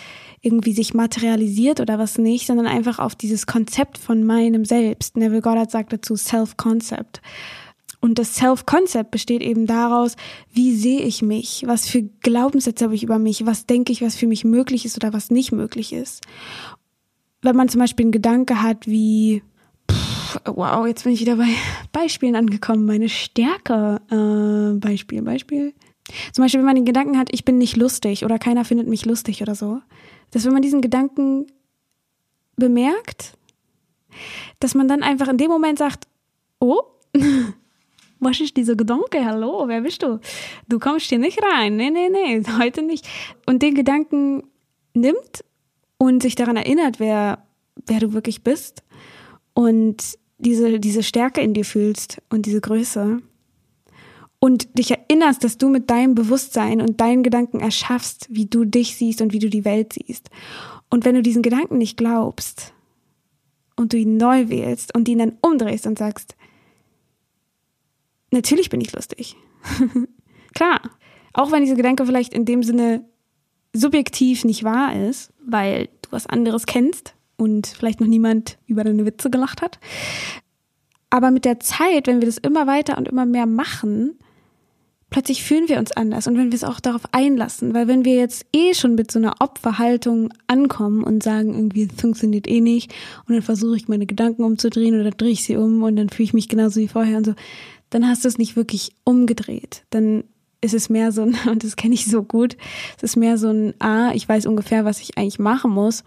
irgendwie 0.41 0.74
sich 0.74 0.93
materialisiert 0.93 1.79
oder 1.79 1.97
was 1.97 2.19
nicht, 2.19 2.45
sondern 2.45 2.67
einfach 2.67 3.00
auf 3.00 3.15
dieses 3.15 3.47
Konzept 3.47 3.97
von 3.97 4.24
meinem 4.24 4.63
Selbst. 4.63 5.17
Neville 5.17 5.41
Goddard 5.41 5.71
sagt 5.71 5.91
dazu 5.91 6.15
Self-Concept. 6.15 7.21
Und 8.00 8.19
das 8.19 8.35
Self-Concept 8.35 9.09
besteht 9.09 9.41
eben 9.41 9.65
daraus, 9.65 10.15
wie 10.53 10.75
sehe 10.75 11.01
ich 11.01 11.24
mich, 11.24 11.63
was 11.65 11.88
für 11.88 12.03
Glaubenssätze 12.03 12.85
habe 12.85 12.93
ich 12.93 13.01
über 13.01 13.17
mich, 13.17 13.47
was 13.47 13.65
denke 13.65 13.91
ich, 13.91 14.03
was 14.03 14.15
für 14.15 14.27
mich 14.27 14.43
möglich 14.43 14.85
ist 14.85 14.95
oder 14.95 15.12
was 15.12 15.31
nicht 15.31 15.51
möglich 15.51 15.91
ist. 15.91 16.24
Wenn 17.41 17.55
man 17.55 17.67
zum 17.67 17.79
Beispiel 17.79 18.05
einen 18.05 18.12
Gedanke 18.12 18.62
hat 18.62 18.85
wie, 18.85 19.41
wow, 20.45 20.85
jetzt 20.85 21.03
bin 21.03 21.13
ich 21.13 21.21
wieder 21.21 21.35
bei 21.35 21.47
Beispielen 21.91 22.35
angekommen, 22.35 22.85
meine 22.85 23.09
Stärke, 23.09 24.01
äh, 24.09 24.77
Beispiel, 24.79 25.21
Beispiel. 25.21 25.73
Zum 26.33 26.43
Beispiel, 26.43 26.59
wenn 26.59 26.65
man 26.65 26.75
den 26.75 26.85
Gedanken 26.85 27.17
hat, 27.17 27.29
ich 27.31 27.45
bin 27.45 27.57
nicht 27.57 27.75
lustig 27.77 28.23
oder 28.23 28.37
keiner 28.37 28.65
findet 28.65 28.87
mich 28.87 29.05
lustig 29.05 29.41
oder 29.41 29.55
so, 29.55 29.81
dass 30.31 30.45
wenn 30.45 30.53
man 30.53 30.61
diesen 30.61 30.81
Gedanken 30.81 31.47
bemerkt, 32.55 33.33
dass 34.59 34.75
man 34.75 34.87
dann 34.87 35.03
einfach 35.03 35.27
in 35.27 35.37
dem 35.37 35.49
Moment 35.49 35.79
sagt, 35.79 36.07
oh, 36.59 36.81
was 38.19 38.39
ist 38.39 38.55
dieser 38.55 38.75
Gedanke? 38.75 39.25
Hallo, 39.25 39.67
wer 39.67 39.81
bist 39.81 40.03
du? 40.03 40.19
Du 40.67 40.79
kommst 40.79 41.07
hier 41.07 41.19
nicht 41.19 41.39
rein. 41.43 41.75
Nee, 41.75 41.89
nee, 41.89 42.09
nee, 42.09 42.43
heute 42.59 42.81
nicht. 42.81 43.07
Und 43.45 43.61
den 43.61 43.75
Gedanken 43.75 44.43
nimmt 44.93 45.43
und 45.97 46.21
sich 46.21 46.35
daran 46.35 46.57
erinnert, 46.57 46.99
wer, 46.99 47.45
wer 47.85 47.99
du 47.99 48.13
wirklich 48.13 48.43
bist 48.43 48.83
und 49.53 50.17
diese, 50.37 50.79
diese 50.79 51.03
Stärke 51.03 51.41
in 51.41 51.53
dir 51.53 51.65
fühlst 51.65 52.21
und 52.29 52.45
diese 52.45 52.61
Größe 52.61 53.21
und 54.39 54.77
dich 54.77 54.91
erinnerst, 54.91 55.43
dass 55.43 55.57
du 55.57 55.69
mit 55.69 55.89
deinem 55.89 56.13
Bewusstsein 56.13 56.81
und 56.81 56.99
deinen 57.01 57.23
Gedanken 57.23 57.59
erschaffst, 57.59 58.27
wie 58.29 58.45
du 58.45 58.65
dich 58.65 58.95
siehst 58.95 59.21
und 59.21 59.33
wie 59.33 59.39
du 59.39 59.49
die 59.49 59.65
Welt 59.65 59.93
siehst. 59.93 60.29
Und 60.89 61.05
wenn 61.05 61.15
du 61.15 61.21
diesen 61.21 61.41
Gedanken 61.41 61.77
nicht 61.77 61.97
glaubst 61.97 62.73
und 63.75 63.93
du 63.93 63.97
ihn 63.97 64.17
neu 64.17 64.49
wählst 64.49 64.93
und 64.93 65.07
ihn 65.07 65.19
dann 65.19 65.37
umdrehst 65.41 65.87
und 65.87 65.97
sagst, 65.97 66.35
Natürlich 68.35 68.69
bin 68.69 68.81
ich 68.81 68.91
lustig. 68.91 69.37
Klar. 70.53 70.81
Auch 71.33 71.51
wenn 71.51 71.63
dieser 71.63 71.75
Gedanke 71.75 72.05
vielleicht 72.05 72.33
in 72.33 72.43
dem 72.43 72.63
Sinne 72.63 73.05
subjektiv 73.73 74.43
nicht 74.43 74.63
wahr 74.65 74.93
ist, 75.07 75.33
weil 75.45 75.87
du 76.01 76.11
was 76.11 76.27
anderes 76.27 76.65
kennst 76.65 77.14
und 77.37 77.67
vielleicht 77.67 77.99
noch 77.99 78.07
niemand 78.07 78.57
über 78.67 78.83
deine 78.83 79.05
Witze 79.05 79.29
gelacht 79.29 79.61
hat. 79.61 79.79
Aber 81.09 81.31
mit 81.31 81.45
der 81.45 81.59
Zeit, 81.59 82.07
wenn 82.07 82.21
wir 82.21 82.27
das 82.27 82.37
immer 82.37 82.67
weiter 82.67 82.97
und 82.97 83.07
immer 83.07 83.25
mehr 83.25 83.45
machen, 83.45 84.17
plötzlich 85.09 85.43
fühlen 85.43 85.69
wir 85.69 85.79
uns 85.79 85.91
anders 85.93 86.27
und 86.27 86.37
wenn 86.37 86.51
wir 86.51 86.55
es 86.55 86.63
auch 86.63 86.79
darauf 86.79 87.03
einlassen, 87.11 87.73
weil 87.73 87.87
wenn 87.87 88.03
wir 88.03 88.15
jetzt 88.15 88.45
eh 88.53 88.73
schon 88.73 88.95
mit 88.95 89.11
so 89.11 89.19
einer 89.19 89.35
Opferhaltung 89.39 90.33
ankommen 90.47 91.03
und 91.03 91.23
sagen, 91.23 91.53
irgendwie 91.53 91.87
funktioniert 91.87 92.49
eh 92.49 92.59
nicht 92.59 92.93
und 93.27 93.33
dann 93.33 93.41
versuche 93.41 93.77
ich 93.77 93.87
meine 93.87 94.07
Gedanken 94.07 94.43
umzudrehen 94.43 94.99
oder 94.99 95.11
drehe 95.11 95.31
ich 95.31 95.43
sie 95.43 95.55
um 95.55 95.83
und 95.83 95.95
dann 95.95 96.09
fühle 96.09 96.25
ich 96.25 96.33
mich 96.33 96.49
genauso 96.49 96.81
wie 96.81 96.87
vorher 96.87 97.17
und 97.17 97.25
so, 97.25 97.33
dann 97.91 98.07
hast 98.07 98.25
du 98.25 98.27
es 98.27 98.37
nicht 98.37 98.55
wirklich 98.57 98.91
umgedreht. 99.05 99.85
Dann 99.89 100.25
ist 100.59 100.73
es 100.73 100.89
mehr 100.89 101.11
so 101.11 101.21
ein, 101.21 101.37
und 101.49 101.63
das 101.63 101.75
kenne 101.75 101.93
ich 101.93 102.05
so 102.07 102.23
gut, 102.23 102.57
es 102.97 103.03
ist 103.03 103.15
mehr 103.15 103.37
so 103.37 103.49
ein, 103.49 103.73
ah, 103.79 104.11
ich 104.13 104.27
weiß 104.27 104.45
ungefähr, 104.45 104.83
was 104.83 104.99
ich 104.99 105.17
eigentlich 105.17 105.39
machen 105.39 105.71
muss. 105.71 106.03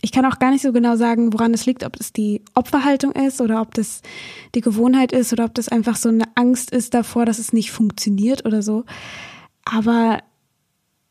Ich 0.00 0.12
kann 0.12 0.24
auch 0.24 0.38
gar 0.38 0.50
nicht 0.50 0.62
so 0.62 0.72
genau 0.72 0.96
sagen, 0.96 1.32
woran 1.32 1.52
es 1.52 1.66
liegt, 1.66 1.84
ob 1.84 1.96
es 1.98 2.12
die 2.12 2.42
Opferhaltung 2.54 3.12
ist 3.12 3.40
oder 3.40 3.60
ob 3.60 3.74
das 3.74 4.02
die 4.54 4.60
Gewohnheit 4.60 5.12
ist 5.12 5.32
oder 5.32 5.44
ob 5.44 5.54
das 5.54 5.68
einfach 5.68 5.96
so 5.96 6.08
eine 6.08 6.24
Angst 6.36 6.70
ist 6.70 6.94
davor, 6.94 7.26
dass 7.26 7.38
es 7.38 7.52
nicht 7.52 7.72
funktioniert 7.72 8.46
oder 8.46 8.62
so. 8.62 8.84
Aber 9.64 10.20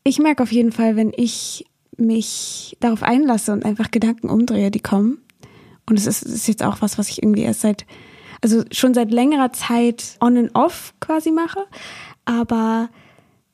ich 0.04 0.18
merke 0.18 0.42
auf 0.42 0.52
jeden 0.52 0.72
Fall, 0.72 0.96
wenn 0.96 1.12
ich 1.14 1.66
mich 1.98 2.76
darauf 2.80 3.02
einlasse 3.02 3.52
und 3.52 3.64
einfach 3.64 3.90
Gedanken 3.90 4.30
umdrehe, 4.30 4.70
die 4.70 4.80
kommen. 4.80 5.18
Und 5.86 5.98
es 5.98 6.06
ist, 6.06 6.22
ist 6.22 6.48
jetzt 6.48 6.62
auch 6.62 6.80
was, 6.80 6.96
was 6.96 7.08
ich 7.08 7.22
irgendwie 7.22 7.42
erst 7.42 7.60
seit 7.60 7.86
also 8.40 8.62
schon 8.70 8.94
seit 8.94 9.10
längerer 9.10 9.52
Zeit 9.52 10.16
on 10.20 10.36
and 10.36 10.54
off 10.54 10.94
quasi 11.00 11.30
mache, 11.30 11.66
aber 12.24 12.88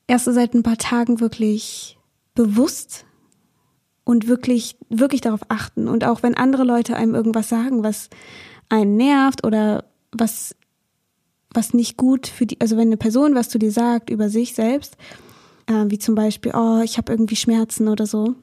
erst 0.06 0.26
so 0.26 0.32
seit 0.32 0.54
ein 0.54 0.62
paar 0.62 0.76
Tagen 0.76 1.20
wirklich 1.20 1.98
bewusst 2.34 3.06
und 4.04 4.28
wirklich, 4.28 4.76
wirklich 4.90 5.20
darauf 5.20 5.40
achten. 5.48 5.88
Und 5.88 6.04
auch 6.04 6.22
wenn 6.22 6.36
andere 6.36 6.64
Leute 6.64 6.96
einem 6.96 7.14
irgendwas 7.14 7.48
sagen, 7.48 7.82
was 7.82 8.10
einen 8.68 8.96
nervt 8.96 9.44
oder 9.44 9.84
was, 10.12 10.54
was 11.50 11.74
nicht 11.74 11.96
gut 11.96 12.26
für 12.26 12.46
die, 12.46 12.60
also 12.60 12.76
wenn 12.76 12.88
eine 12.88 12.96
Person 12.96 13.34
was 13.34 13.48
zu 13.48 13.58
dir 13.58 13.72
sagt 13.72 14.10
über 14.10 14.28
sich 14.28 14.54
selbst, 14.54 14.96
äh, 15.66 15.84
wie 15.86 15.98
zum 15.98 16.14
Beispiel, 16.14 16.52
oh, 16.54 16.80
ich 16.82 16.98
habe 16.98 17.12
irgendwie 17.12 17.36
Schmerzen 17.36 17.88
oder 17.88 18.06
so, 18.06 18.34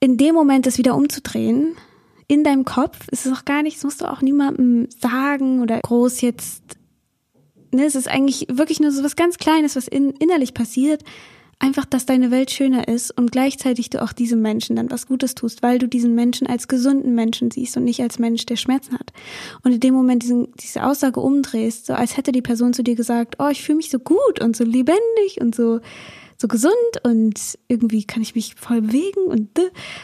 in 0.00 0.16
dem 0.16 0.34
Moment 0.34 0.66
das 0.66 0.78
wieder 0.78 0.94
umzudrehen 0.94 1.74
in 2.28 2.44
deinem 2.44 2.64
Kopf. 2.64 3.08
ist 3.10 3.26
Es 3.26 3.32
auch 3.32 3.44
gar 3.44 3.62
nicht, 3.62 3.78
das 3.78 3.84
musst 3.84 4.00
du 4.02 4.10
auch 4.10 4.20
niemandem 4.20 4.88
sagen 5.00 5.62
oder 5.62 5.80
groß 5.80 6.20
jetzt. 6.20 6.62
Ne, 7.70 7.84
es 7.84 7.94
ist 7.94 8.08
eigentlich 8.08 8.46
wirklich 8.50 8.80
nur 8.80 8.92
so 8.92 9.02
was 9.02 9.16
ganz 9.16 9.36
Kleines, 9.38 9.76
was 9.76 9.88
in, 9.88 10.10
innerlich 10.12 10.54
passiert. 10.54 11.02
Einfach, 11.60 11.84
dass 11.86 12.06
deine 12.06 12.30
Welt 12.30 12.52
schöner 12.52 12.86
ist 12.86 13.10
und 13.10 13.32
gleichzeitig 13.32 13.90
du 13.90 14.00
auch 14.00 14.12
diesem 14.12 14.40
Menschen 14.40 14.76
dann 14.76 14.92
was 14.92 15.08
Gutes 15.08 15.34
tust, 15.34 15.60
weil 15.60 15.80
du 15.80 15.88
diesen 15.88 16.14
Menschen 16.14 16.46
als 16.46 16.68
gesunden 16.68 17.16
Menschen 17.16 17.50
siehst 17.50 17.76
und 17.76 17.82
nicht 17.82 18.00
als 18.00 18.20
Mensch, 18.20 18.46
der 18.46 18.54
Schmerzen 18.54 18.94
hat. 18.94 19.12
Und 19.64 19.72
in 19.72 19.80
dem 19.80 19.92
Moment 19.92 20.22
diesen, 20.22 20.48
diese 20.60 20.84
Aussage 20.84 21.18
umdrehst, 21.18 21.86
so 21.86 21.94
als 21.94 22.16
hätte 22.16 22.30
die 22.30 22.42
Person 22.42 22.74
zu 22.74 22.84
dir 22.84 22.94
gesagt, 22.94 23.36
oh, 23.40 23.48
ich 23.48 23.62
fühle 23.62 23.78
mich 23.78 23.90
so 23.90 23.98
gut 23.98 24.40
und 24.40 24.56
so 24.56 24.62
lebendig 24.62 25.40
und 25.40 25.52
so, 25.52 25.80
so 26.36 26.46
gesund 26.46 26.72
und 27.02 27.58
irgendwie 27.66 28.04
kann 28.04 28.22
ich 28.22 28.36
mich 28.36 28.54
voll 28.54 28.82
bewegen 28.82 29.22
und 29.26 29.48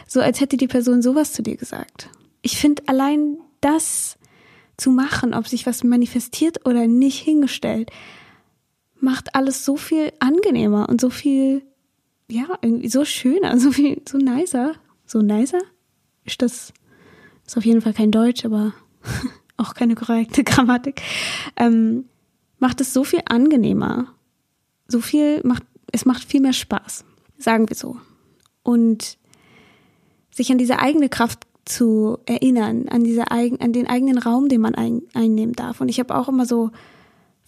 so 0.09 0.21
als 0.21 0.41
hätte 0.41 0.57
die 0.57 0.67
Person 0.67 1.03
sowas 1.03 1.33
zu 1.33 1.43
dir 1.45 1.57
gesagt. 1.57 2.11
Ich 2.43 2.59
finde 2.59 2.83
allein 2.87 3.39
das 3.61 4.19
zu 4.77 4.91
machen, 4.91 5.35
ob 5.35 5.47
sich 5.47 5.67
was 5.67 5.85
manifestiert 5.85 6.67
oder 6.67 6.89
nicht 6.89 7.21
hingestellt, 7.21 7.91
macht 9.01 9.35
alles 9.35 9.65
so 9.65 9.77
viel 9.77 10.13
angenehmer 10.19 10.89
und 10.89 11.01
so 11.01 11.11
viel, 11.11 11.63
ja, 12.29 12.47
irgendwie 12.63 12.89
so 12.89 13.05
schöner, 13.05 13.59
so 13.59 13.73
viel, 13.73 14.03
so 14.09 14.19
nicer. 14.19 14.75
So 15.07 15.21
nicer? 15.21 15.61
Ist 16.25 16.41
das, 16.41 16.73
ist 17.47 17.57
auf 17.57 17.65
jeden 17.65 17.83
Fall 17.83 17.93
kein 17.93 18.11
Deutsch, 18.11 18.45
aber 18.45 18.73
auch 19.57 19.75
keine 19.75 19.95
korrekte 19.95 20.45
Grammatik. 20.45 21.03
Ähm, 21.57 22.07
macht 22.59 22.81
es 22.81 22.93
so 22.93 23.05
viel 23.05 23.21
angenehmer. 23.27 24.15
So 24.89 25.01
viel 25.01 25.41
macht 25.45 25.65
es 25.95 26.05
macht 26.05 26.25
viel 26.25 26.41
mehr 26.41 26.53
Spaß, 26.53 27.05
sagen 27.39 27.69
wir 27.69 27.77
so. 27.77 27.99
Und 28.65 29.17
sich 30.33 30.51
an 30.51 30.59
diese 30.59 30.81
eigene 30.81 31.09
Kraft 31.09 31.47
zu 31.65 32.19
erinnern, 32.27 32.89
an 32.89 33.05
diese 33.05 33.31
an 33.31 33.73
den 33.73 33.87
eigenen 33.87 34.19
Raum, 34.19 34.49
den 34.49 34.61
man 34.61 34.75
ein, 34.75 35.03
einnehmen 35.15 35.55
darf. 35.55 35.81
Und 35.81 35.89
ich 35.89 36.01
habe 36.01 36.17
auch 36.17 36.29
immer 36.29 36.47
so 36.47 36.73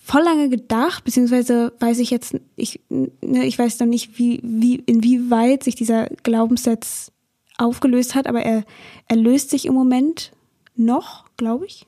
voll 0.07 0.23
lange 0.23 0.49
gedacht, 0.49 1.03
beziehungsweise 1.03 1.73
weiß 1.81 1.99
ich 1.99 2.11
jetzt, 2.11 2.37
ich, 2.55 2.81
ne, 2.89 3.45
ich 3.45 3.59
weiß 3.59 3.77
dann 3.77 3.89
nicht, 3.89 4.21
wie, 4.21 4.41
wie, 4.45 4.77
inwieweit 4.77 5.65
sich 5.65 5.75
dieser 5.75 6.07
Glaubenssatz 6.23 7.11
aufgelöst 7.59 8.15
hat, 8.15 8.29
aber 8.29 8.43
er, 8.43 8.65
er 9.09 9.17
löst 9.17 9.51
sich 9.51 9.67
im 9.67 9.75
Moment 9.75 10.31
noch, 10.77 11.25
glaube 11.37 11.67
ich. 11.67 11.87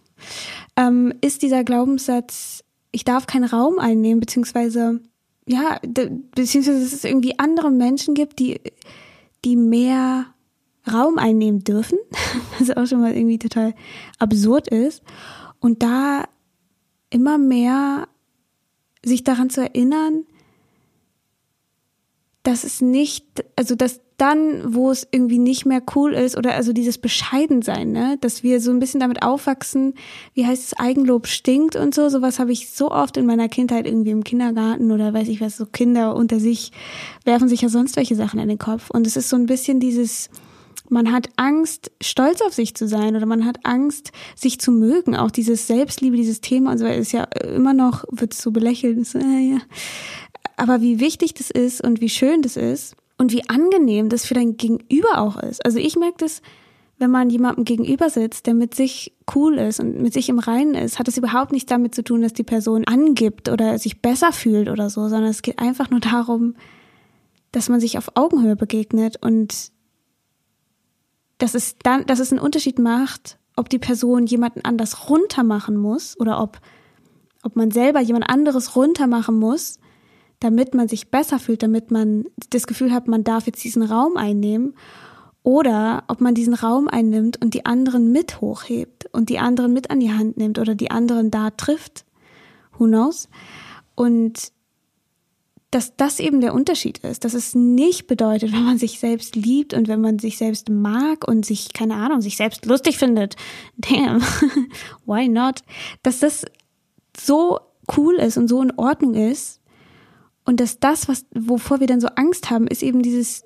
Ähm, 0.77 1.15
ist 1.21 1.43
dieser 1.43 1.63
Glaubenssatz, 1.63 2.65
ich 2.91 3.05
darf 3.05 3.29
keinen 3.29 3.45
Raum 3.45 3.79
einnehmen, 3.79 4.19
beziehungsweise 4.19 5.01
ja, 5.47 5.79
beziehungsweise 6.35 6.81
dass 6.81 6.93
es 6.93 7.05
irgendwie 7.05 7.39
andere 7.39 7.71
Menschen 7.71 8.15
gibt, 8.15 8.41
die, 8.41 8.61
die 9.45 9.55
mehr 9.55 10.27
Raum 10.93 11.19
einnehmen 11.19 11.63
dürfen, 11.63 11.99
was 12.59 12.77
auch 12.77 12.87
schon 12.87 13.01
mal 13.01 13.15
irgendwie 13.15 13.39
total 13.39 13.75
absurd 14.19 14.67
ist. 14.67 15.05
Und 15.61 15.85
da 15.85 16.25
immer 17.11 17.39
mehr 17.39 18.09
sich 19.05 19.25
daran 19.25 19.51
zu 19.51 19.63
erinnern, 19.63 20.25
dass 22.43 22.65
es 22.65 22.81
nicht, 22.81 23.27
also 23.57 23.75
dass 23.75 24.01
dann, 24.17 24.75
wo 24.75 24.91
es 24.91 25.07
irgendwie 25.11 25.39
nicht 25.39 25.65
mehr 25.65 25.81
cool 25.95 26.13
ist 26.13 26.37
oder 26.37 26.55
also 26.55 26.73
dieses 26.73 26.99
Bescheidensein, 26.99 27.93
ne, 27.93 28.19
dass 28.21 28.43
wir 28.43 28.61
so 28.61 28.73
ein 28.73 28.81
bisschen 28.81 28.99
damit 28.99 29.23
aufwachsen, 29.23 29.95
wie 30.35 30.45
heißt 30.45 30.65
es, 30.65 30.79
Eigenlob 30.79 31.29
stinkt 31.29 31.77
und 31.77 31.95
so, 31.95 32.09
sowas 32.09 32.41
habe 32.41 32.51
ich 32.51 32.71
so 32.71 32.91
oft 32.91 33.17
in 33.17 33.27
meiner 33.27 33.49
Kindheit 33.49 33.87
irgendwie 33.87 34.11
im 34.11 34.25
Kindergarten 34.25 34.91
oder 34.91 35.15
weiß 35.15 35.29
ich 35.29 35.41
was, 35.41 35.57
so 35.57 35.67
Kinder 35.67 36.17
unter 36.17 36.41
sich 36.41 36.73
werfen 37.25 37.49
sich 37.49 37.61
ja 37.61 37.69
sonst 37.69 37.97
welche 37.97 38.17
Sachen 38.17 38.41
in 38.41 38.49
den 38.49 38.59
Kopf. 38.59 38.91
Und 38.91 39.07
es 39.07 39.17
ist 39.17 39.29
so 39.29 39.37
ein 39.37 39.47
bisschen 39.47 39.79
dieses, 39.79 40.31
man 40.91 41.13
hat 41.13 41.29
Angst, 41.37 41.91
stolz 42.01 42.41
auf 42.43 42.55
sich 42.55 42.75
zu 42.75 42.89
sein 42.89 43.17
oder 43.17 43.27
man 43.27 43.45
hat 43.45 43.65
Angst, 43.65 44.13
sich 44.35 44.61
zu 44.61 44.71
mögen. 44.73 45.17
Auch 45.17 45.31
dieses 45.31 45.67
Selbstliebe, 45.67 46.17
dieses 46.17 46.41
Thema 46.41 46.73
und 46.73 46.79
so 46.79 46.87
ist 46.87 47.13
ja 47.13 47.25
immer 47.25 47.75
noch, 47.75 48.05
wird 48.11 48.35
so 48.35 48.51
belächelt. 48.51 49.07
So, 49.07 49.19
äh, 49.19 49.53
ja. 49.53 49.59
Aber 50.57 50.81
wie 50.81 51.01
wichtig 51.01 51.35
das 51.35 51.51
ist 51.51 51.83
und 51.83 52.01
wie 52.01 52.09
schön 52.09 52.43
das 52.43 52.57
ist 52.57 52.97
und 53.17 53.33
wie 53.33 53.49
angenehm 53.49 54.09
das 54.09 54.25
für 54.25 54.35
dein 54.35 54.57
Gegenüber 54.57 55.19
auch 55.19 55.37
ist. 55.37 55.65
Also 55.65 55.79
ich 55.79 55.97
merke 55.97 56.19
das, 56.19 56.43
wenn 56.99 57.11
man 57.11 57.31
jemandem 57.31 57.65
gegenüber 57.65 58.11
sitzt, 58.11 58.47
der 58.47 58.55
mit 58.55 58.75
sich 58.75 59.13
cool 59.35 59.59
ist 59.59 59.79
und 59.79 60.01
mit 60.03 60.13
sich 60.13 60.29
im 60.29 60.41
Reinen 60.41 60.75
ist, 60.75 60.99
hat 60.99 61.07
es 61.07 61.17
überhaupt 61.17 61.53
nichts 61.53 61.69
damit 61.69 61.95
zu 61.95 62.03
tun, 62.03 62.23
dass 62.23 62.33
die 62.33 62.43
Person 62.43 62.85
angibt 62.87 63.49
oder 63.49 63.79
sich 63.79 64.03
besser 64.03 64.33
fühlt 64.33 64.69
oder 64.69 64.91
so, 64.91 65.03
sondern 65.09 65.31
es 65.31 65.43
geht 65.43 65.61
einfach 65.61 65.91
nur 65.91 66.01
darum, 66.01 66.57
dass 67.53 67.69
man 67.69 67.81
sich 67.81 67.99
auf 67.99 68.11
Augenhöhe 68.17 68.57
begegnet 68.57 69.17
und 69.23 69.71
dass 71.39 71.55
es 71.55 71.77
dann, 71.83 72.07
dass 72.07 72.19
es 72.19 72.33
einen 72.33 72.41
Unterschied 72.41 72.79
macht, 72.79 73.39
ob 73.57 73.69
die 73.69 73.79
Person 73.79 74.27
jemanden 74.27 74.65
anders 74.65 75.09
runtermachen 75.09 75.77
muss 75.77 76.19
oder 76.21 76.41
ob, 76.41 76.61
ob 77.43 77.57
man 77.57 77.71
selber 77.71 78.01
jemand 78.01 78.29
anderes 78.29 78.77
runtermachen 78.77 79.39
muss, 79.39 79.79
damit 80.41 80.75
man 80.75 80.89
sich 80.89 81.11
besser 81.11 81.39
fühlt, 81.39 81.63
damit 81.63 81.91
man 81.91 82.27
das 82.51 82.67
Gefühl 82.67 82.93
hat, 82.93 83.09
man 83.09 83.25
darf 83.25 83.47
jetzt 83.47 83.65
diesen 83.65 83.83
Raum 83.83 84.17
einnehmen 84.17 84.75
oder 85.43 86.05
ob 86.09 86.21
man 86.21 86.35
diesen 86.35 86.55
Raum 86.55 86.89
einnimmt 86.89 87.41
und 87.41 87.55
die 87.55 87.67
anderen 87.67 88.13
mit 88.13 88.41
hochhebt 88.41 89.07
und 89.13 89.29
die 89.29 89.39
anderen 89.39 89.73
mit 89.73 89.91
an 89.91 90.01
die 90.01 90.13
Hand 90.13 90.37
nimmt 90.37 90.59
oder 90.59 90.75
die 90.75 90.91
anderen 90.91 91.31
da 91.31 91.51
trifft. 91.51 92.05
Who 92.77 92.85
knows? 92.85 93.29
Und 93.95 94.53
dass 95.71 95.97
das 95.97 96.19
eben 96.19 96.41
der 96.41 96.55
Unterschied 96.55 96.99
ist, 96.99 97.25
dass 97.25 97.35
es 97.35 97.55
nicht 97.55 98.07
bedeutet, 98.07 98.53
wenn 98.53 98.65
man 98.65 98.79
sich 98.79 98.99
selbst 98.99 99.37
liebt 99.37 99.75
und 99.75 99.87
wenn 99.87 100.01
man 100.01 100.19
sich 100.19 100.39
selbst 100.39 100.71
mag 100.71 101.29
und 101.29 101.45
sich, 101.45 101.73
keine 101.75 101.95
Ahnung, 101.95 102.23
sich 102.23 102.37
selbst 102.37 102.65
lustig 102.65 102.97
findet, 102.97 103.37
damn, 103.77 104.23
why 105.05 105.29
not, 105.29 105.63
dass 106.03 106.21
das 106.21 106.45
so 107.17 107.61
cool 107.97 108.15
ist 108.15 108.37
und 108.39 108.49
so 108.49 108.63
in 108.63 108.73
Ordnung 108.79 109.15
ist 109.15 109.61
und 110.45 110.61
dass 110.61 110.81
das, 110.81 111.09
was, 111.09 111.27
wovor 111.35 111.81
wir 111.81 111.87
dann 111.87 112.01
so 112.01 112.09
Angst 112.09 112.51
haben, 112.51 112.67
ist 112.67 112.83
eben 112.83 113.03
dieses 113.03 113.45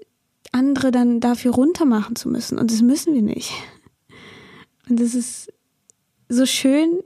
andere 0.52 0.90
dann 0.90 1.18
dafür 1.18 1.52
runtermachen 1.52 2.14
zu 2.14 2.28
müssen. 2.28 2.58
Und 2.58 2.70
das 2.70 2.82
müssen 2.82 3.14
wir 3.14 3.22
nicht. 3.22 3.52
Und 4.88 5.00
das 5.00 5.14
ist 5.14 5.52
so 6.28 6.46
schön, 6.46 7.00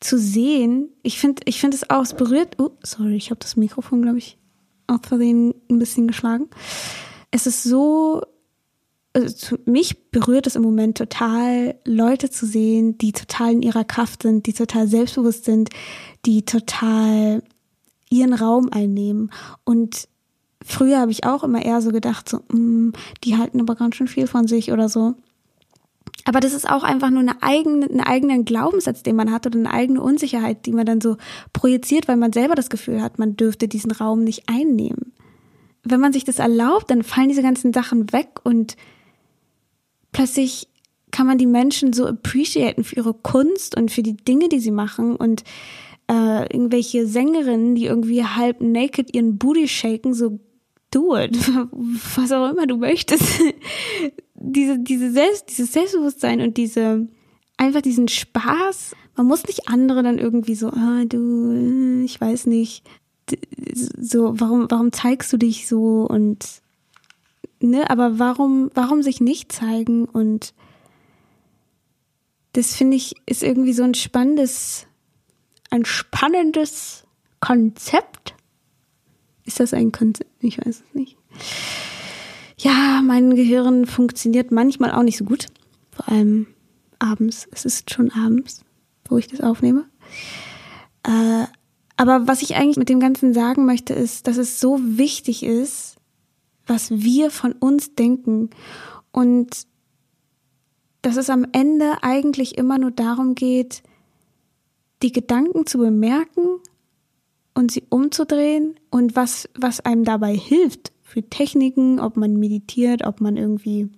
zu 0.00 0.18
sehen, 0.18 0.88
ich 1.02 1.18
finde, 1.18 1.42
ich 1.44 1.60
finde 1.60 1.76
es 1.76 1.88
auch, 1.90 2.02
es 2.02 2.14
berührt, 2.14 2.56
oh, 2.58 2.70
sorry, 2.82 3.16
ich 3.16 3.30
habe 3.30 3.40
das 3.40 3.56
Mikrofon, 3.56 4.02
glaube 4.02 4.18
ich, 4.18 4.38
aus 4.86 5.00
Versehen 5.02 5.54
ein 5.70 5.78
bisschen 5.78 6.08
geschlagen. 6.08 6.48
Es 7.30 7.46
ist 7.46 7.62
so, 7.62 8.22
also 9.12 9.56
mich 9.66 10.10
berührt 10.10 10.46
es 10.46 10.56
im 10.56 10.62
Moment 10.62 10.98
total, 10.98 11.76
Leute 11.84 12.30
zu 12.30 12.46
sehen, 12.46 12.96
die 12.98 13.12
total 13.12 13.52
in 13.52 13.62
ihrer 13.62 13.84
Kraft 13.84 14.22
sind, 14.22 14.46
die 14.46 14.52
total 14.52 14.88
selbstbewusst 14.88 15.44
sind, 15.44 15.70
die 16.24 16.44
total 16.44 17.42
ihren 18.08 18.34
Raum 18.34 18.70
einnehmen. 18.72 19.30
Und 19.64 20.08
früher 20.64 20.98
habe 20.98 21.12
ich 21.12 21.24
auch 21.24 21.44
immer 21.44 21.62
eher 21.62 21.82
so 21.82 21.90
gedacht, 21.90 22.28
so, 22.28 22.38
mh, 22.48 22.58
mm, 22.58 22.92
die 23.24 23.36
halten 23.36 23.60
aber 23.60 23.74
ganz 23.76 23.96
schön 23.96 24.08
viel 24.08 24.26
von 24.26 24.46
sich 24.46 24.72
oder 24.72 24.88
so. 24.88 25.14
Aber 26.24 26.40
das 26.40 26.52
ist 26.52 26.68
auch 26.68 26.82
einfach 26.82 27.10
nur 27.10 27.20
eine 27.20 27.42
eigene, 27.42 27.86
einen 27.86 28.00
eigenen 28.00 28.44
Glaubenssatz, 28.44 29.02
den 29.02 29.16
man 29.16 29.32
hat 29.32 29.46
oder 29.46 29.58
eine 29.58 29.72
eigene 29.72 30.02
Unsicherheit, 30.02 30.66
die 30.66 30.72
man 30.72 30.86
dann 30.86 31.00
so 31.00 31.16
projiziert, 31.52 32.08
weil 32.08 32.16
man 32.16 32.32
selber 32.32 32.54
das 32.54 32.70
Gefühl 32.70 33.02
hat, 33.02 33.18
man 33.18 33.36
dürfte 33.36 33.68
diesen 33.68 33.90
Raum 33.90 34.24
nicht 34.24 34.48
einnehmen. 34.48 35.12
Wenn 35.82 36.00
man 36.00 36.12
sich 36.12 36.24
das 36.24 36.38
erlaubt, 36.38 36.90
dann 36.90 37.02
fallen 37.02 37.28
diese 37.28 37.42
ganzen 37.42 37.72
Sachen 37.72 38.12
weg 38.12 38.40
und 38.44 38.76
plötzlich 40.12 40.68
kann 41.10 41.26
man 41.26 41.38
die 41.38 41.46
Menschen 41.46 41.92
so 41.92 42.06
appreciaten 42.06 42.84
für 42.84 42.96
ihre 42.96 43.14
Kunst 43.14 43.76
und 43.76 43.90
für 43.90 44.02
die 44.02 44.16
Dinge, 44.16 44.48
die 44.48 44.60
sie 44.60 44.70
machen 44.70 45.16
und 45.16 45.42
äh, 46.10 46.42
irgendwelche 46.52 47.06
Sängerinnen, 47.06 47.74
die 47.74 47.86
irgendwie 47.86 48.24
halb 48.24 48.60
naked 48.60 49.14
ihren 49.14 49.38
Booty 49.38 49.68
shaken, 49.68 50.14
so 50.14 50.38
do 50.90 51.16
it, 51.16 51.36
was 52.16 52.32
auch 52.32 52.50
immer 52.50 52.66
du 52.66 52.76
möchtest. 52.76 53.40
Diese, 54.40 54.78
diese 54.78 55.12
Selbst, 55.12 55.50
dieses 55.50 55.72
Selbstbewusstsein 55.72 56.40
und 56.40 56.56
diese, 56.56 57.06
einfach 57.56 57.82
diesen 57.82 58.08
Spaß. 58.08 58.96
Man 59.16 59.26
muss 59.26 59.46
nicht 59.46 59.68
andere 59.68 60.02
dann 60.02 60.18
irgendwie 60.18 60.54
so, 60.54 60.68
ah, 60.68 61.04
du, 61.04 62.02
ich 62.04 62.20
weiß 62.20 62.46
nicht, 62.46 62.88
so, 63.96 64.40
warum, 64.40 64.66
warum 64.70 64.92
zeigst 64.92 65.32
du 65.32 65.36
dich 65.36 65.68
so 65.68 66.06
und, 66.08 66.62
ne, 67.60 67.88
aber 67.88 68.18
warum, 68.18 68.70
warum 68.74 69.02
sich 69.02 69.20
nicht 69.20 69.52
zeigen 69.52 70.06
und 70.06 70.52
das 72.52 72.74
finde 72.74 72.96
ich, 72.96 73.14
ist 73.26 73.44
irgendwie 73.44 73.74
so 73.74 73.84
ein 73.84 73.94
spannendes, 73.94 74.88
ein 75.70 75.84
spannendes 75.84 77.04
Konzept. 77.38 78.34
Ist 79.44 79.60
das 79.60 79.72
ein 79.72 79.92
Konzept? 79.92 80.28
Ich 80.40 80.58
weiß 80.58 80.66
es 80.66 80.94
nicht 80.94 81.16
ja, 82.62 83.02
mein 83.04 83.34
Gehirn 83.34 83.86
funktioniert 83.86 84.50
manchmal 84.50 84.92
auch 84.92 85.02
nicht 85.02 85.16
so 85.16 85.24
gut. 85.24 85.46
Vor 85.90 86.08
allem 86.08 86.46
abends. 86.98 87.48
Es 87.52 87.64
ist 87.64 87.92
schon 87.92 88.10
abends, 88.10 88.64
wo 89.08 89.18
ich 89.18 89.28
das 89.28 89.40
aufnehme. 89.40 89.84
Äh, 91.02 91.44
aber 91.96 92.26
was 92.26 92.42
ich 92.42 92.56
eigentlich 92.56 92.76
mit 92.76 92.88
dem 92.88 93.00
Ganzen 93.00 93.34
sagen 93.34 93.66
möchte, 93.66 93.94
ist, 93.94 94.26
dass 94.26 94.36
es 94.36 94.60
so 94.60 94.78
wichtig 94.82 95.42
ist, 95.42 95.96
was 96.66 96.90
wir 96.90 97.30
von 97.30 97.52
uns 97.52 97.94
denken 97.94 98.50
und 99.12 99.66
dass 101.02 101.16
es 101.16 101.30
am 101.30 101.46
Ende 101.52 102.02
eigentlich 102.02 102.58
immer 102.58 102.78
nur 102.78 102.90
darum 102.90 103.34
geht, 103.34 103.82
die 105.02 105.12
Gedanken 105.12 105.66
zu 105.66 105.78
bemerken 105.78 106.60
und 107.54 107.72
sie 107.72 107.84
umzudrehen 107.88 108.78
und 108.90 109.16
was, 109.16 109.48
was 109.58 109.80
einem 109.80 110.04
dabei 110.04 110.34
hilft, 110.36 110.92
für 111.10 111.28
Techniken, 111.28 111.98
ob 111.98 112.16
man 112.16 112.36
meditiert, 112.36 113.04
ob 113.04 113.20
man 113.20 113.36
irgendwie, 113.36 113.88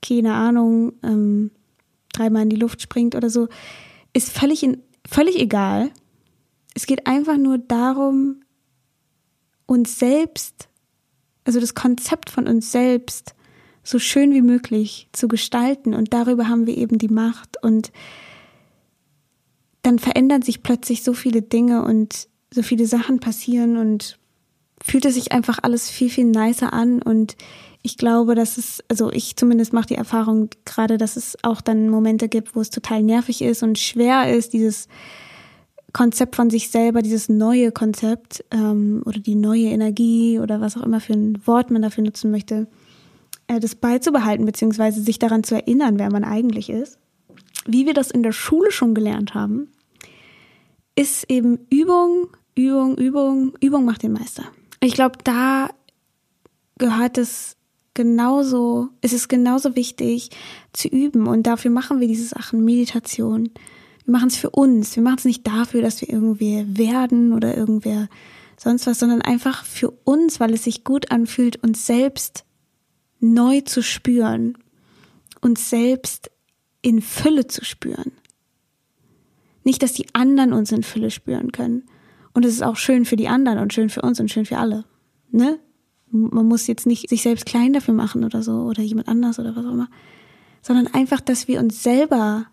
keine 0.00 0.32
Ahnung, 0.32 0.94
ähm, 1.02 1.50
dreimal 2.14 2.44
in 2.44 2.48
die 2.48 2.56
Luft 2.56 2.80
springt 2.80 3.14
oder 3.14 3.28
so, 3.28 3.48
ist 4.14 4.30
völlig, 4.30 4.62
in, 4.62 4.82
völlig 5.06 5.38
egal. 5.38 5.90
Es 6.74 6.86
geht 6.86 7.06
einfach 7.06 7.36
nur 7.36 7.58
darum, 7.58 8.40
uns 9.66 9.98
selbst, 9.98 10.70
also 11.44 11.60
das 11.60 11.74
Konzept 11.74 12.30
von 12.30 12.48
uns 12.48 12.72
selbst, 12.72 13.34
so 13.82 13.98
schön 13.98 14.32
wie 14.32 14.42
möglich 14.42 15.08
zu 15.12 15.28
gestalten. 15.28 15.92
Und 15.92 16.14
darüber 16.14 16.48
haben 16.48 16.66
wir 16.66 16.78
eben 16.78 16.96
die 16.96 17.08
Macht. 17.08 17.62
Und 17.62 17.92
dann 19.82 19.98
verändern 19.98 20.40
sich 20.40 20.62
plötzlich 20.62 21.02
so 21.02 21.12
viele 21.12 21.42
Dinge 21.42 21.84
und 21.84 22.28
so 22.50 22.62
viele 22.62 22.86
Sachen 22.86 23.20
passieren 23.20 23.76
und 23.76 24.17
fühlt 24.82 25.04
es 25.04 25.14
sich 25.14 25.32
einfach 25.32 25.58
alles 25.62 25.90
viel, 25.90 26.10
viel 26.10 26.24
nicer 26.24 26.72
an 26.72 27.02
und 27.02 27.36
ich 27.82 27.96
glaube, 27.96 28.34
dass 28.34 28.58
es, 28.58 28.82
also 28.88 29.10
ich 29.12 29.36
zumindest 29.36 29.72
mache 29.72 29.86
die 29.86 29.94
Erfahrung 29.94 30.50
gerade, 30.64 30.98
dass 30.98 31.16
es 31.16 31.36
auch 31.42 31.60
dann 31.60 31.88
Momente 31.88 32.28
gibt, 32.28 32.56
wo 32.56 32.60
es 32.60 32.70
total 32.70 33.02
nervig 33.02 33.40
ist 33.42 33.62
und 33.62 33.78
schwer 33.78 34.34
ist, 34.34 34.52
dieses 34.52 34.88
Konzept 35.92 36.36
von 36.36 36.50
sich 36.50 36.70
selber, 36.70 37.02
dieses 37.02 37.28
neue 37.28 37.72
Konzept 37.72 38.44
ähm, 38.50 39.02
oder 39.06 39.20
die 39.20 39.36
neue 39.36 39.66
Energie 39.66 40.38
oder 40.38 40.60
was 40.60 40.76
auch 40.76 40.82
immer 40.82 41.00
für 41.00 41.14
ein 41.14 41.40
Wort 41.46 41.70
man 41.70 41.82
dafür 41.82 42.04
nutzen 42.04 42.30
möchte, 42.30 42.66
äh, 43.46 43.60
das 43.60 43.74
beizubehalten, 43.74 44.44
beziehungsweise 44.44 45.00
sich 45.00 45.18
daran 45.18 45.44
zu 45.44 45.54
erinnern, 45.54 45.98
wer 45.98 46.12
man 46.12 46.24
eigentlich 46.24 46.68
ist. 46.70 46.98
Wie 47.66 47.86
wir 47.86 47.94
das 47.94 48.10
in 48.10 48.22
der 48.22 48.32
Schule 48.32 48.70
schon 48.70 48.94
gelernt 48.94 49.34
haben, 49.34 49.68
ist 50.94 51.30
eben 51.30 51.60
Übung, 51.70 52.28
Übung, 52.54 52.96
Übung, 52.96 53.54
Übung 53.60 53.84
macht 53.84 54.02
den 54.02 54.12
Meister. 54.12 54.44
Ich 54.80 54.94
glaube, 54.94 55.18
da 55.24 55.70
gehört 56.78 57.18
es 57.18 57.56
genauso, 57.94 58.88
ist 59.00 59.12
es 59.12 59.28
genauso 59.28 59.74
wichtig 59.74 60.30
zu 60.72 60.88
üben 60.88 61.26
und 61.26 61.46
dafür 61.46 61.70
machen 61.70 62.00
wir 62.00 62.06
diese 62.06 62.28
Sachen, 62.28 62.64
Meditation. 62.64 63.50
Wir 64.04 64.12
machen 64.12 64.28
es 64.28 64.36
für 64.36 64.50
uns. 64.50 64.94
Wir 64.94 65.02
machen 65.02 65.18
es 65.18 65.24
nicht 65.24 65.46
dafür, 65.46 65.82
dass 65.82 66.00
wir 66.00 66.08
irgendwie 66.08 66.64
werden 66.68 67.32
oder 67.32 67.56
irgendwer 67.56 68.08
sonst 68.56 68.86
was, 68.86 69.00
sondern 69.00 69.22
einfach 69.22 69.64
für 69.64 69.90
uns, 69.90 70.40
weil 70.40 70.54
es 70.54 70.64
sich 70.64 70.84
gut 70.84 71.10
anfühlt, 71.10 71.62
uns 71.62 71.86
selbst 71.86 72.44
neu 73.20 73.60
zu 73.62 73.82
spüren, 73.82 74.56
uns 75.40 75.68
selbst 75.68 76.30
in 76.82 77.02
Fülle 77.02 77.46
zu 77.48 77.64
spüren. 77.64 78.12
Nicht, 79.64 79.82
dass 79.82 79.92
die 79.92 80.06
anderen 80.14 80.52
uns 80.52 80.72
in 80.72 80.82
Fülle 80.82 81.10
spüren 81.10 81.52
können, 81.52 81.84
und 82.38 82.44
es 82.44 82.54
ist 82.54 82.62
auch 82.62 82.76
schön 82.76 83.04
für 83.04 83.16
die 83.16 83.26
anderen 83.26 83.58
und 83.58 83.72
schön 83.72 83.90
für 83.90 84.00
uns 84.00 84.20
und 84.20 84.30
schön 84.30 84.46
für 84.46 84.58
alle. 84.58 84.84
ne? 85.32 85.58
Man 86.12 86.46
muss 86.46 86.68
jetzt 86.68 86.86
nicht 86.86 87.08
sich 87.08 87.22
selbst 87.22 87.46
klein 87.46 87.72
dafür 87.72 87.94
machen 87.94 88.22
oder 88.22 88.44
so 88.44 88.60
oder 88.60 88.80
jemand 88.80 89.08
anders 89.08 89.40
oder 89.40 89.56
was 89.56 89.66
auch 89.66 89.72
immer, 89.72 89.88
sondern 90.62 90.86
einfach, 90.86 91.20
dass 91.20 91.48
wir 91.48 91.58
uns 91.58 91.82
selber 91.82 92.46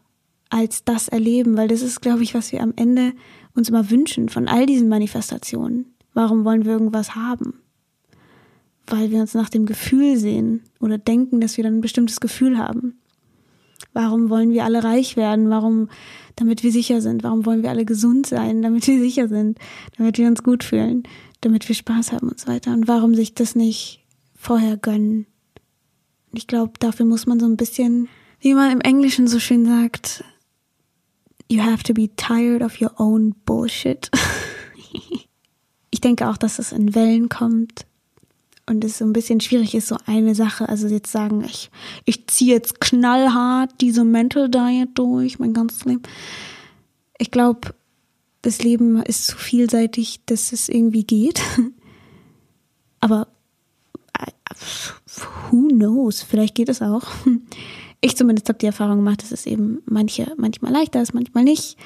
als 0.50 0.86
das 0.86 1.08
erleben, 1.08 1.56
weil 1.56 1.67
das 1.67 1.84
ist, 1.84 2.02
glaube 2.02 2.24
ich, 2.24 2.34
was 2.34 2.52
wir 2.52 2.63
am 2.63 2.74
Ende 2.76 3.13
uns 3.54 3.69
immer 3.69 3.91
wünschen 3.91 4.28
von 4.28 4.48
all 4.48 4.65
diesen 4.65 4.89
Manifestationen. 4.89 5.93
Warum 6.15 6.45
wollen 6.45 6.65
wir 6.65 6.71
irgendwas 6.71 7.13
haben? 7.13 7.62
Weil 8.88 9.12
wir 9.12 9.21
uns 9.21 9.36
nach 9.36 9.50
dem 9.50 9.67
Gefühl 9.67 10.17
sehen 10.17 10.63
oder 10.80 10.98
denken, 10.98 11.41
dass 11.41 11.58
wir 11.58 11.63
dann 11.63 11.76
ein 11.76 11.82
bestimmtes 11.82 12.19
Gefühl 12.19 12.58
haben. 12.58 12.98
Warum 13.95 14.29
wollen 14.29 14.51
wir 14.51 14.65
alle 14.65 14.84
reich 14.84 15.15
werden? 15.15 15.49
Warum, 15.49 15.89
damit 16.36 16.63
wir 16.63 16.71
sicher 16.71 17.01
sind? 17.01 17.23
Warum 17.23 17.45
wollen 17.45 17.63
wir 17.63 17.69
alle 17.69 17.86
gesund 17.86 18.27
sein? 18.27 18.62
Damit 18.62 18.86
wir 18.86 18.99
sicher 19.01 19.27
sind? 19.29 19.58
Damit 19.97 20.17
wir 20.17 20.27
uns 20.27 20.43
gut 20.43 20.63
fühlen? 20.63 21.03
Damit 21.39 21.67
wir 21.67 21.75
Spaß 21.75 22.12
haben 22.12 22.27
und 22.27 22.39
so 22.39 22.47
weiter? 22.47 22.73
Und 22.73 22.88
warum 22.88 23.15
sich 23.15 23.34
das 23.34 23.55
nicht 23.55 24.05
vorher 24.36 24.75
gönnen? 24.75 25.25
ich 26.38 26.47
glaube, 26.47 26.73
dafür 26.79 27.05
muss 27.05 27.25
man 27.25 27.39
so 27.39 27.45
ein 27.45 27.58
bisschen, 27.58 28.10
wie 28.41 28.53
man 28.53 28.71
im 28.71 28.81
Englischen 28.81 29.27
so 29.27 29.39
schön 29.39 29.65
sagt, 29.65 30.23
you 31.49 31.63
have 31.63 31.84
to 31.84 31.93
be 31.93 32.10
tired 32.15 32.62
of 32.62 32.81
your 32.81 32.91
own 32.99 33.34
bullshit. 33.45 34.12
ich 35.91 36.01
denke 36.01 36.27
auch, 36.27 36.38
dass 36.38 36.60
es 36.60 36.71
in 36.71 36.95
Wellen 36.95 37.29
kommt 37.29 37.86
und 38.67 38.84
es 38.84 38.97
so 38.97 39.06
ein 39.06 39.13
bisschen 39.13 39.41
schwierig 39.41 39.75
ist, 39.75 39.88
so 39.88 39.97
eine 40.06 40.34
Sache, 40.36 40.67
also 40.67 40.88
jetzt 40.88 41.12
sagen, 41.12 41.43
ich, 41.43 41.69
ich 42.06 42.28
ziehe 42.28 42.54
jetzt 42.54 42.82
knallhart 42.82 43.71
diese 43.82 44.04
Mental 44.04 44.49
Diet 44.49 44.89
durch, 44.95 45.39
mein 45.39 45.54
ganzes 45.54 45.86
Leben. 45.86 46.01
Ich 47.17 47.32
glaube, 47.32 47.75
das 48.41 48.63
Leben 48.63 49.01
ist 49.01 49.28
zu 49.28 49.38
vielseitig, 49.38 50.21
dass 50.25 50.51
es 50.51 50.69
irgendwie 50.69 51.04
geht. 51.04 51.41
Aber 52.99 53.28
äh, 54.19 54.32
who 55.49 55.67
knows, 55.67 56.23
vielleicht 56.23 56.56
geht 56.56 56.69
es 56.69 56.82
auch. 56.82 57.08
Ich 58.01 58.15
zumindest 58.17 58.49
habe 58.49 58.60
die 58.60 58.67
Erfahrung 58.67 58.97
gemacht, 58.97 59.23
dass 59.23 59.32
es 59.32 59.45
eben 59.47 59.82
manche, 59.86 60.32
manchmal 60.38 60.71
leichter 60.71 61.01
ist, 61.01 61.13
manchmal 61.13 61.43
nicht. 61.43 61.78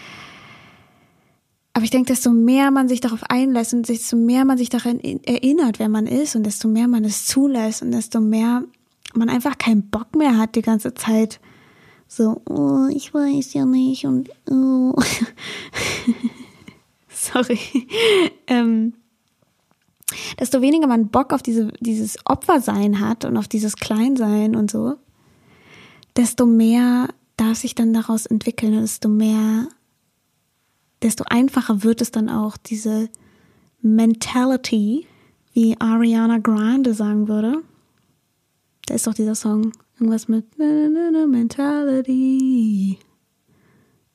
Aber 1.73 1.83
ich 1.83 1.91
denke, 1.91 2.11
desto 2.11 2.31
mehr 2.31 2.71
man 2.71 2.89
sich 2.89 2.99
darauf 2.99 3.23
einlässt 3.23 3.73
und 3.73 3.87
desto 3.87 4.15
mehr 4.15 4.43
man 4.43 4.57
sich 4.57 4.69
daran 4.69 4.99
erinnert, 4.99 5.79
wer 5.79 5.89
man 5.89 6.07
ist 6.07 6.35
und 6.35 6.43
desto 6.43 6.67
mehr 6.67 6.87
man 6.87 7.05
es 7.05 7.25
zulässt 7.25 7.81
und 7.81 7.91
desto 7.91 8.19
mehr 8.19 8.63
man 9.13 9.29
einfach 9.29 9.57
keinen 9.57 9.89
Bock 9.89 10.15
mehr 10.15 10.37
hat 10.37 10.55
die 10.55 10.61
ganze 10.61 10.93
Zeit. 10.93 11.39
So, 12.07 12.41
oh, 12.49 12.87
ich 12.91 13.13
weiß 13.13 13.53
ja 13.53 13.65
nicht 13.65 14.05
und 14.05 14.29
oh. 14.49 14.95
sorry. 17.09 17.59
ähm, 18.47 18.93
desto 20.39 20.61
weniger 20.61 20.87
man 20.87 21.09
Bock 21.09 21.33
auf 21.33 21.43
diese, 21.43 21.71
dieses 21.79 22.17
Opfersein 22.25 22.99
hat 22.99 23.25
und 23.25 23.37
auf 23.37 23.47
dieses 23.47 23.75
Kleinsein 23.75 24.55
und 24.55 24.71
so, 24.71 24.95
desto 26.17 26.45
mehr 26.45 27.09
darf 27.37 27.59
sich 27.59 27.75
dann 27.75 27.93
daraus 27.93 28.25
entwickeln 28.25 28.73
und 28.73 28.81
desto 28.81 29.07
mehr 29.07 29.67
desto 31.01 31.23
einfacher 31.25 31.83
wird 31.83 32.01
es 32.01 32.11
dann 32.11 32.29
auch, 32.29 32.57
diese 32.57 33.09
Mentality, 33.81 35.07
wie 35.53 35.75
Ariana 35.79 36.37
Grande 36.39 36.93
sagen 36.93 37.27
würde. 37.27 37.63
Da 38.85 38.95
ist 38.95 39.07
doch 39.07 39.13
dieser 39.13 39.35
Song, 39.35 39.71
irgendwas 39.95 40.27
mit 40.27 40.45
Mentality. 41.27 42.17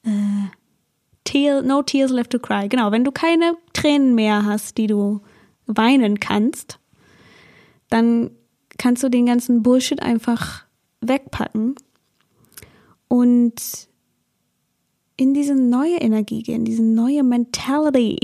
Äh, 0.03 0.49
tear, 1.25 1.63
no 1.63 1.83
tears 1.83 2.11
left 2.11 2.31
to 2.31 2.39
cry. 2.39 2.69
Genau, 2.69 2.93
wenn 2.93 3.05
du 3.05 3.13
keine 3.13 3.57
Tränen 3.73 4.15
mehr 4.15 4.45
hast, 4.45 4.77
die 4.79 4.87
du 4.87 5.21
weinen 5.67 6.21
kannst, 6.21 6.79
dann 7.89 8.31
kannst 8.79 9.03
du 9.03 9.09
den 9.09 9.27
ganzen 9.27 9.63
Bullshit 9.63 10.03
einfach 10.03 10.65
wegpacken 11.01 11.77
und 13.09 13.89
in 15.17 15.35
diese 15.35 15.55
neue 15.55 15.97
Energie 15.97 16.43
gehen, 16.43 16.65
diese 16.65 16.83
neue 16.83 17.23
Mentality. 17.23 18.19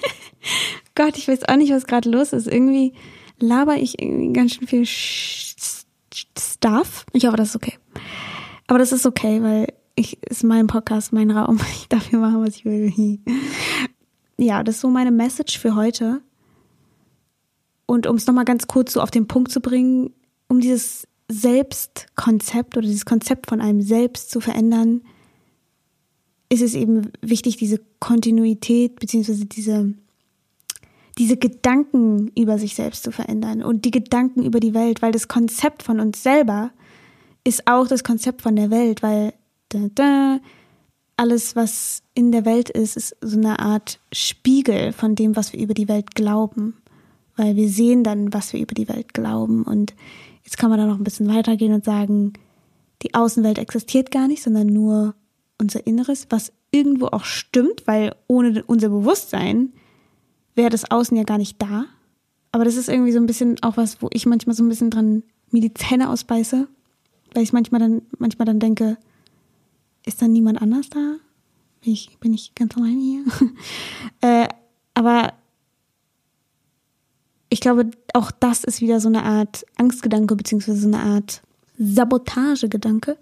Gott, 0.94 1.18
ich 1.18 1.26
weiß 1.28 1.48
auch 1.48 1.56
nicht, 1.56 1.72
was 1.72 1.86
gerade 1.86 2.10
los 2.10 2.32
ist. 2.32 2.46
Irgendwie 2.46 2.92
laber 3.38 3.76
ich 3.76 4.00
irgendwie 4.00 4.32
ganz 4.32 4.54
schön 4.54 4.68
viel 4.68 4.86
Stuff. 6.38 7.06
Ich 7.12 7.26
hoffe, 7.26 7.36
das 7.36 7.50
ist 7.50 7.56
okay. 7.56 7.78
Aber 8.66 8.78
das 8.78 8.92
ist 8.92 9.06
okay, 9.06 9.42
weil 9.42 9.66
ich 9.96 10.22
ist 10.22 10.44
mein 10.44 10.66
Podcast, 10.66 11.12
mein 11.12 11.30
Raum. 11.30 11.58
Ich 11.74 11.88
darf 11.88 12.08
hier 12.08 12.18
machen, 12.18 12.42
was 12.44 12.56
ich 12.56 12.64
will. 12.64 12.92
Ja, 14.38 14.62
das 14.62 14.76
ist 14.76 14.80
so 14.80 14.88
meine 14.88 15.10
Message 15.10 15.58
für 15.58 15.74
heute. 15.74 16.22
Und 17.84 18.06
um 18.06 18.16
es 18.16 18.26
nochmal 18.26 18.46
ganz 18.46 18.66
kurz 18.68 18.94
so 18.94 19.02
auf 19.02 19.10
den 19.10 19.26
Punkt 19.28 19.52
zu 19.52 19.60
bringen, 19.60 20.14
um 20.48 20.60
dieses 20.60 21.06
Selbstkonzept 21.28 22.74
oder 22.74 22.86
dieses 22.86 23.04
Konzept 23.04 23.50
von 23.50 23.60
einem 23.60 23.82
Selbst 23.82 24.30
zu 24.30 24.40
verändern, 24.40 25.02
ist 26.50 26.62
es 26.62 26.74
eben 26.74 27.12
wichtig, 27.22 27.56
diese 27.56 27.80
Kontinuität 28.00 28.98
beziehungsweise 28.98 29.46
diese, 29.46 29.94
diese 31.16 31.36
Gedanken 31.36 32.28
über 32.36 32.58
sich 32.58 32.74
selbst 32.74 33.04
zu 33.04 33.12
verändern 33.12 33.62
und 33.62 33.84
die 33.84 33.90
Gedanken 33.90 34.44
über 34.44 34.60
die 34.60 34.74
Welt, 34.74 35.00
weil 35.00 35.12
das 35.12 35.28
Konzept 35.28 35.82
von 35.82 36.00
uns 36.00 36.22
selber 36.22 36.72
ist 37.44 37.66
auch 37.66 37.86
das 37.86 38.04
Konzept 38.04 38.42
von 38.42 38.56
der 38.56 38.70
Welt, 38.70 39.02
weil 39.02 39.32
da, 39.70 39.78
da, 39.94 40.40
alles, 41.20 41.54
was 41.54 42.02
in 42.14 42.32
der 42.32 42.46
Welt 42.46 42.70
ist, 42.70 42.96
ist 42.96 43.14
so 43.20 43.36
eine 43.36 43.58
Art 43.58 44.00
Spiegel 44.10 44.92
von 44.92 45.14
dem, 45.14 45.36
was 45.36 45.52
wir 45.52 45.60
über 45.60 45.74
die 45.74 45.86
Welt 45.86 46.14
glauben. 46.14 46.78
Weil 47.36 47.56
wir 47.56 47.68
sehen 47.68 48.04
dann, 48.04 48.32
was 48.32 48.54
wir 48.54 48.60
über 48.60 48.74
die 48.74 48.88
Welt 48.88 49.12
glauben. 49.12 49.64
Und 49.64 49.94
jetzt 50.44 50.56
kann 50.56 50.70
man 50.70 50.78
da 50.78 50.86
noch 50.86 50.96
ein 50.96 51.04
bisschen 51.04 51.28
weitergehen 51.28 51.74
und 51.74 51.84
sagen, 51.84 52.32
die 53.02 53.12
Außenwelt 53.12 53.58
existiert 53.58 54.10
gar 54.10 54.28
nicht, 54.28 54.42
sondern 54.42 54.68
nur 54.68 55.14
unser 55.60 55.86
Inneres, 55.86 56.26
was 56.30 56.52
irgendwo 56.70 57.06
auch 57.06 57.24
stimmt, 57.24 57.86
weil 57.86 58.14
ohne 58.26 58.64
unser 58.64 58.88
Bewusstsein 58.88 59.72
wäre 60.54 60.70
das 60.70 60.90
Außen 60.90 61.16
ja 61.16 61.24
gar 61.24 61.38
nicht 61.38 61.60
da. 61.60 61.86
Aber 62.52 62.64
das 62.64 62.76
ist 62.76 62.88
irgendwie 62.88 63.12
so 63.12 63.18
ein 63.18 63.26
bisschen 63.26 63.62
auch 63.62 63.76
was, 63.76 64.02
wo 64.02 64.08
ich 64.12 64.26
manchmal 64.26 64.56
so 64.56 64.64
ein 64.64 64.68
bisschen 64.68 64.90
dran 64.90 65.22
mir 65.50 65.60
die 65.60 65.74
Zähne 65.74 66.10
ausbeiße, 66.10 66.68
weil 67.34 67.42
ich 67.42 67.52
manchmal 67.52 67.80
dann, 67.80 68.02
manchmal 68.18 68.46
dann 68.46 68.58
denke, 68.58 68.96
ist 70.04 70.20
dann 70.22 70.32
niemand 70.32 70.60
anders 70.60 70.88
da? 70.88 71.16
Bin 71.82 71.92
ich, 71.92 72.18
bin 72.18 72.34
ich 72.34 72.54
ganz 72.54 72.76
allein 72.76 72.98
hier? 72.98 73.24
äh, 74.20 74.48
aber 74.94 75.32
ich 77.48 77.60
glaube, 77.60 77.90
auch 78.14 78.30
das 78.30 78.64
ist 78.64 78.80
wieder 78.80 79.00
so 79.00 79.08
eine 79.08 79.24
Art 79.24 79.64
Angstgedanke, 79.76 80.36
beziehungsweise 80.36 80.80
so 80.80 80.88
eine 80.88 81.00
Art 81.00 81.42
Sabotagegedanke 81.78 83.16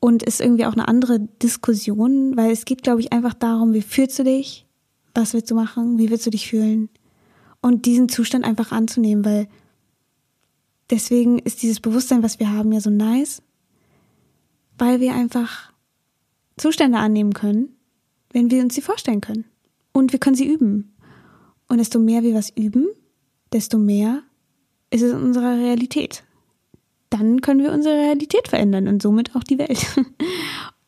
und 0.00 0.22
ist 0.22 0.40
irgendwie 0.40 0.64
auch 0.64 0.72
eine 0.72 0.88
andere 0.88 1.20
Diskussion, 1.20 2.36
weil 2.36 2.50
es 2.50 2.64
geht, 2.64 2.82
glaube 2.82 3.00
ich, 3.00 3.12
einfach 3.12 3.34
darum, 3.34 3.74
wie 3.74 3.82
fühlst 3.82 4.18
du 4.18 4.24
dich, 4.24 4.66
was 5.14 5.34
willst 5.34 5.50
du 5.50 5.54
machen, 5.54 5.98
wie 5.98 6.10
willst 6.10 6.26
du 6.26 6.30
dich 6.30 6.48
fühlen? 6.48 6.88
Und 7.60 7.84
diesen 7.84 8.08
Zustand 8.08 8.44
einfach 8.44 8.72
anzunehmen, 8.72 9.24
weil 9.24 9.48
deswegen 10.88 11.38
ist 11.38 11.62
dieses 11.62 11.80
Bewusstsein, 11.80 12.22
was 12.22 12.40
wir 12.40 12.50
haben, 12.50 12.72
ja 12.72 12.80
so 12.80 12.88
nice, 12.88 13.42
weil 14.78 15.00
wir 15.00 15.14
einfach 15.14 15.72
Zustände 16.56 16.98
annehmen 16.98 17.34
können, 17.34 17.76
wenn 18.32 18.50
wir 18.50 18.62
uns 18.62 18.74
sie 18.74 18.80
vorstellen 18.80 19.20
können. 19.20 19.44
Und 19.92 20.12
wir 20.12 20.18
können 20.18 20.36
sie 20.36 20.46
üben. 20.46 20.94
Und 21.68 21.78
desto 21.78 21.98
mehr 21.98 22.22
wir 22.22 22.34
was 22.34 22.50
üben, 22.50 22.86
desto 23.52 23.78
mehr 23.78 24.22
ist 24.90 25.02
es 25.02 25.12
in 25.12 25.22
unserer 25.22 25.56
Realität 25.56 26.24
dann 27.10 27.40
können 27.40 27.60
wir 27.60 27.72
unsere 27.72 27.96
Realität 27.96 28.48
verändern 28.48 28.88
und 28.88 29.02
somit 29.02 29.36
auch 29.36 29.44
die 29.44 29.58
Welt. 29.58 29.86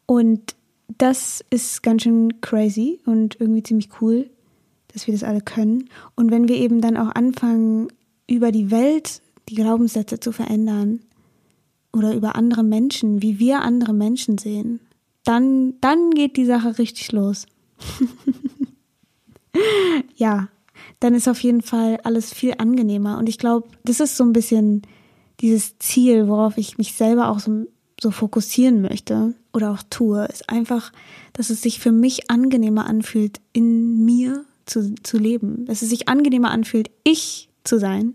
Und 0.07 0.57
das 0.99 1.45
ist 1.51 1.83
ganz 1.83 2.03
schön 2.03 2.41
crazy 2.43 3.01
und 3.07 3.41
irgendwie 3.41 3.63
ziemlich 3.63 3.89
cool, 4.01 4.29
dass 4.89 5.07
wir 5.07 5.15
das 5.15 5.25
alle 5.25 5.41
können. 5.41 5.89
Und 6.17 6.31
wenn 6.31 6.49
wir 6.49 6.57
eben 6.57 6.83
dann 6.83 6.99
auch 6.99 7.15
anfangen, 7.15 7.89
über 8.27 8.53
die 8.53 8.71
Welt 8.71 9.23
die 9.49 9.55
Glaubenssätze 9.55 10.21
zu 10.21 10.33
verändern 10.33 11.01
oder 11.93 12.15
über 12.15 12.37
andere 12.37 12.63
Menschen, 12.63 13.23
wie 13.23 13.39
wir 13.39 13.63
andere 13.63 13.95
Menschen 13.95 14.39
sehen, 14.39 14.81
dann, 15.25 15.75
dann 15.81 16.11
geht 16.11 16.37
die 16.37 16.45
Sache 16.45 16.79
richtig 16.79 17.13
los. 17.13 17.47
ja, 20.17 20.49
dann 21.01 21.15
ist 21.15 21.29
auf 21.29 21.41
jeden 21.41 21.63
Fall 21.63 21.99
alles 22.05 22.33
viel 22.33 22.55
angenehmer. 22.59 23.19
Und 23.19 23.29
ich 23.29 23.39
glaube, 23.39 23.69
das 23.85 24.01
ist 24.01 24.17
so 24.17 24.25
ein 24.25 24.33
bisschen 24.33 24.83
dieses 25.43 25.79
Ziel, 25.79 26.29
worauf 26.29 26.57
ich 26.57 26.79
mich 26.79 26.95
selber 26.95 27.29
auch 27.29 27.41
so, 27.41 27.67
so 28.01 28.11
fokussieren 28.11 28.81
möchte 28.81 29.35
oder 29.53 29.73
auch 29.73 29.83
tue, 29.91 30.25
ist 30.27 30.49
einfach, 30.49 30.93
dass 31.33 31.51
es 31.51 31.61
sich 31.61 31.81
für 31.81 31.93
mich 31.93 32.31
angenehmer 32.31 32.87
anfühlt, 32.87 33.41
in 33.53 34.05
mir 34.05 34.45
zu, 34.67 34.95
zu 35.03 35.19
leben. 35.19 35.67
Dass 35.67 35.83
es 35.83 35.91
sich 35.91 36.09
angenehmer 36.09 36.51
anfühlt, 36.51 36.91
ich 37.05 37.51
zu 37.65 37.79
sein. 37.79 38.15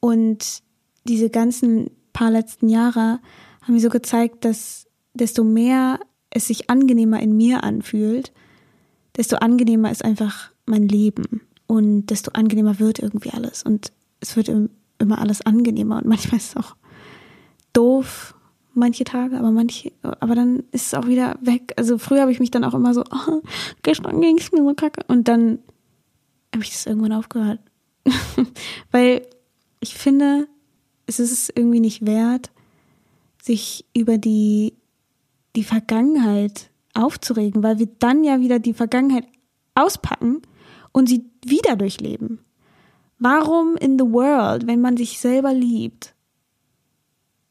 Und 0.00 0.62
diese 1.04 1.28
ganzen 1.28 1.90
paar 2.12 2.30
letzten 2.30 2.68
Jahre 2.68 3.18
haben 3.62 3.74
mir 3.74 3.80
so 3.80 3.88
gezeigt, 3.88 4.44
dass 4.44 4.86
desto 5.14 5.42
mehr 5.44 5.98
es 6.30 6.46
sich 6.46 6.70
angenehmer 6.70 7.20
in 7.20 7.36
mir 7.36 7.64
anfühlt, 7.64 8.32
desto 9.16 9.36
angenehmer 9.36 9.90
ist 9.90 10.04
einfach 10.04 10.50
mein 10.66 10.86
Leben. 10.86 11.42
und 11.68 12.06
desto 12.06 12.30
angenehmer 12.32 12.78
wird 12.80 12.98
irgendwie 12.98 13.30
alles. 13.30 13.62
Und 13.62 13.92
es 14.20 14.36
wird 14.36 14.48
immer 14.98 15.18
alles 15.18 15.42
angenehmer 15.42 15.96
und 15.96 16.06
manchmal 16.06 16.38
ist 16.38 16.50
es 16.50 16.56
auch 16.56 16.76
doof, 17.72 18.34
manche 18.74 19.04
Tage, 19.04 19.38
aber 19.38 19.50
manche, 19.50 19.92
aber 20.02 20.34
dann 20.34 20.64
ist 20.72 20.86
es 20.86 20.94
auch 20.94 21.06
wieder 21.06 21.36
weg. 21.40 21.74
Also 21.76 21.98
früher 21.98 22.22
habe 22.22 22.32
ich 22.32 22.40
mich 22.40 22.50
dann 22.50 22.64
auch 22.64 22.74
immer 22.74 22.94
so, 22.94 23.04
oh, 23.28 23.42
gestern 23.82 24.20
ging 24.20 24.38
es 24.38 24.52
mir 24.52 24.62
so 24.62 24.74
kacke. 24.74 25.02
Und 25.08 25.28
dann 25.28 25.58
habe 26.54 26.64
ich 26.64 26.70
das 26.70 26.86
irgendwann 26.86 27.12
aufgehört. 27.12 27.60
Weil 28.90 29.26
ich 29.80 29.94
finde, 29.94 30.48
es 31.06 31.20
ist 31.20 31.52
irgendwie 31.54 31.80
nicht 31.80 32.06
wert, 32.06 32.50
sich 33.42 33.84
über 33.94 34.18
die, 34.18 34.74
die 35.56 35.64
Vergangenheit 35.64 36.70
aufzuregen, 36.94 37.62
weil 37.62 37.78
wir 37.78 37.88
dann 37.98 38.24
ja 38.24 38.40
wieder 38.40 38.58
die 38.58 38.74
Vergangenheit 38.74 39.24
auspacken 39.74 40.42
und 40.92 41.08
sie 41.08 41.24
wieder 41.44 41.76
durchleben. 41.76 42.40
Warum 43.18 43.76
in 43.76 43.98
the 43.98 44.04
world, 44.04 44.66
wenn 44.66 44.80
man 44.80 44.96
sich 44.96 45.18
selber 45.18 45.52
liebt, 45.52 46.14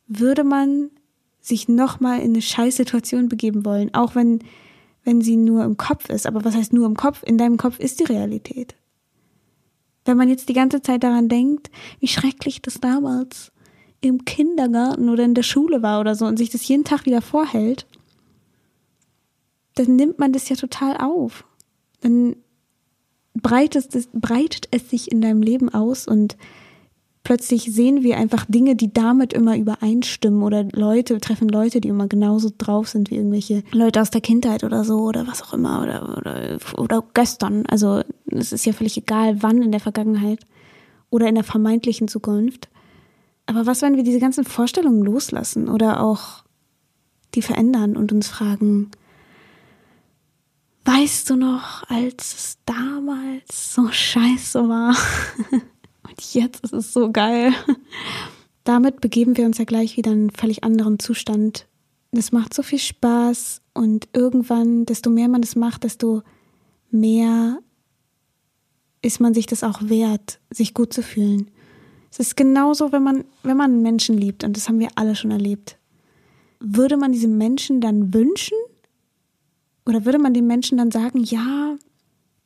würde 0.08 0.44
man 0.44 0.90
sich 1.42 1.68
nochmal 1.68 2.20
in 2.20 2.32
eine 2.32 2.42
Scheißsituation 2.42 3.30
begeben 3.30 3.66
wollen, 3.66 3.94
auch 3.94 4.16
wenn, 4.16 4.40
wenn 5.04 5.22
sie 5.22 5.36
nur 5.38 5.64
im 5.64 5.78
Kopf 5.78 6.10
ist. 6.10 6.26
Aber 6.26 6.44
was 6.44 6.56
heißt 6.56 6.74
nur 6.74 6.86
im 6.86 6.96
Kopf? 6.96 7.24
In 7.24 7.38
deinem 7.38 7.58
Kopf 7.58 7.80
ist 7.80 8.00
die 8.00 8.06
Realität. 8.06 8.76
Wenn 10.06 10.18
man 10.18 10.30
jetzt 10.30 10.48
die 10.48 10.54
ganze 10.54 10.82
Zeit 10.82 11.04
daran 11.04 11.28
denkt, 11.28 11.70
wie 12.00 12.08
schrecklich 12.08 12.62
das 12.62 12.80
damals 12.80 13.52
im 14.00 14.26
Kindergarten 14.26 15.10
oder 15.10 15.26
in 15.26 15.34
der 15.34 15.44
Schule 15.44 15.82
war 15.82 16.00
oder 16.00 16.16
so 16.16 16.26
und 16.26 16.38
sich 16.38 16.50
das 16.50 16.68
jeden 16.68 16.86
Tag 16.86 17.06
wieder 17.06 17.22
vorhält, 17.22 17.88
dann 19.76 19.96
nimmt 19.96 20.18
man 20.18 20.32
das 20.32 20.48
ja 20.50 20.56
total 20.56 20.98
auf. 20.98 21.46
Dann 22.02 22.38
breitet 23.42 23.96
es, 23.96 24.10
breitet 24.14 24.68
es 24.72 24.90
sich 24.90 25.12
in 25.12 25.22
deinem 25.22 25.42
Leben 25.42 25.70
aus 25.70 26.08
und 26.08 26.38
plötzlich 27.28 27.64
sehen 27.64 28.04
wir 28.04 28.18
einfach 28.18 28.46
Dinge, 28.48 28.78
die 28.78 28.94
damit 28.94 29.34
immer 29.34 29.58
übereinstimmen 29.58 30.44
oder 30.44 30.64
Leute, 30.72 31.20
treffen 31.20 31.50
Leute, 31.50 31.82
die 31.82 31.90
immer 31.90 32.08
genauso 32.08 32.52
drauf 32.58 32.88
sind 32.88 33.12
wie 33.12 33.18
irgendwelche 33.18 33.64
Leute 33.74 34.02
aus 34.02 34.12
der 34.12 34.22
Kindheit 34.22 34.64
oder 34.64 34.86
so 34.86 35.00
oder 35.00 35.28
was 35.28 35.44
auch 35.44 35.54
immer 35.54 35.82
oder, 35.84 36.18
oder, 36.18 36.58
oder 36.78 37.04
gestern. 37.14 37.66
Also 37.68 38.02
es 38.28 38.54
ist 38.54 38.66
ja 38.66 38.72
völlig 38.72 38.98
egal, 38.98 39.44
wann 39.44 39.62
in 39.62 39.72
der 39.72 39.82
Vergangenheit 39.82 40.40
oder 41.10 41.28
in 41.28 41.36
der 41.36 41.44
vermeintlichen 41.44 42.08
Zukunft. 42.08 42.70
Aber 43.46 43.66
was, 43.66 43.82
wenn 43.82 43.98
wir 43.98 44.04
diese 44.04 44.20
ganzen 44.20 44.46
Vorstellungen 44.46 45.04
loslassen 45.04 45.68
oder 45.68 46.02
auch 46.02 46.44
die 47.36 47.42
verändern 47.42 47.98
und 47.98 48.14
uns 48.14 48.28
fragen, 48.28 48.92
weißt 50.88 51.30
du 51.30 51.36
noch, 51.36 51.84
als 51.90 52.34
es 52.34 52.58
damals 52.66 53.74
so 53.74 53.92
scheiße 53.92 54.70
war? 54.70 54.96
Und 55.52 56.34
jetzt 56.34 56.64
ist 56.64 56.74
es 56.74 56.94
so 56.94 57.12
geil. 57.12 57.54
Damit 58.64 59.02
begeben 59.02 59.36
wir 59.36 59.46
uns 59.46 59.58
ja 59.58 59.66
gleich 59.66 59.98
wieder 59.98 60.12
in 60.12 60.20
einen 60.20 60.30
völlig 60.32 60.64
anderen 60.64 60.98
Zustand. 60.98 61.68
Es 62.12 62.32
macht 62.32 62.54
so 62.54 62.64
viel 62.64 62.80
Spaß 62.80 63.62
und 63.74 64.08
irgendwann, 64.14 64.86
desto 64.86 65.10
mehr 65.10 65.28
man 65.28 65.42
das 65.42 65.56
macht, 65.56 65.84
desto 65.84 66.24
mehr 66.90 67.60
ist 69.02 69.20
man 69.20 69.34
sich 69.34 69.46
das 69.46 69.64
auch 69.64 69.82
wert, 69.84 70.40
sich 70.50 70.74
gut 70.74 70.94
zu 70.94 71.04
fühlen. 71.04 71.52
Es 72.10 72.20
ist 72.20 72.38
genauso, 72.38 72.92
wenn 72.92 73.04
man, 73.04 73.26
wenn 73.44 73.58
man 73.58 73.82
Menschen 73.82 74.18
liebt, 74.18 74.44
und 74.44 74.56
das 74.58 74.68
haben 74.68 74.80
wir 74.80 74.90
alle 74.96 75.16
schon 75.16 75.32
erlebt. 75.32 75.78
Würde 76.60 76.98
man 76.98 77.12
diesem 77.12 77.38
Menschen 77.38 77.82
dann 77.82 78.14
wünschen? 78.14 78.58
Oder 79.88 80.06
würde 80.06 80.20
man 80.20 80.34
dem 80.34 80.48
Menschen 80.48 80.78
dann 80.78 80.92
sagen, 80.92 81.24
ja, 81.24 81.76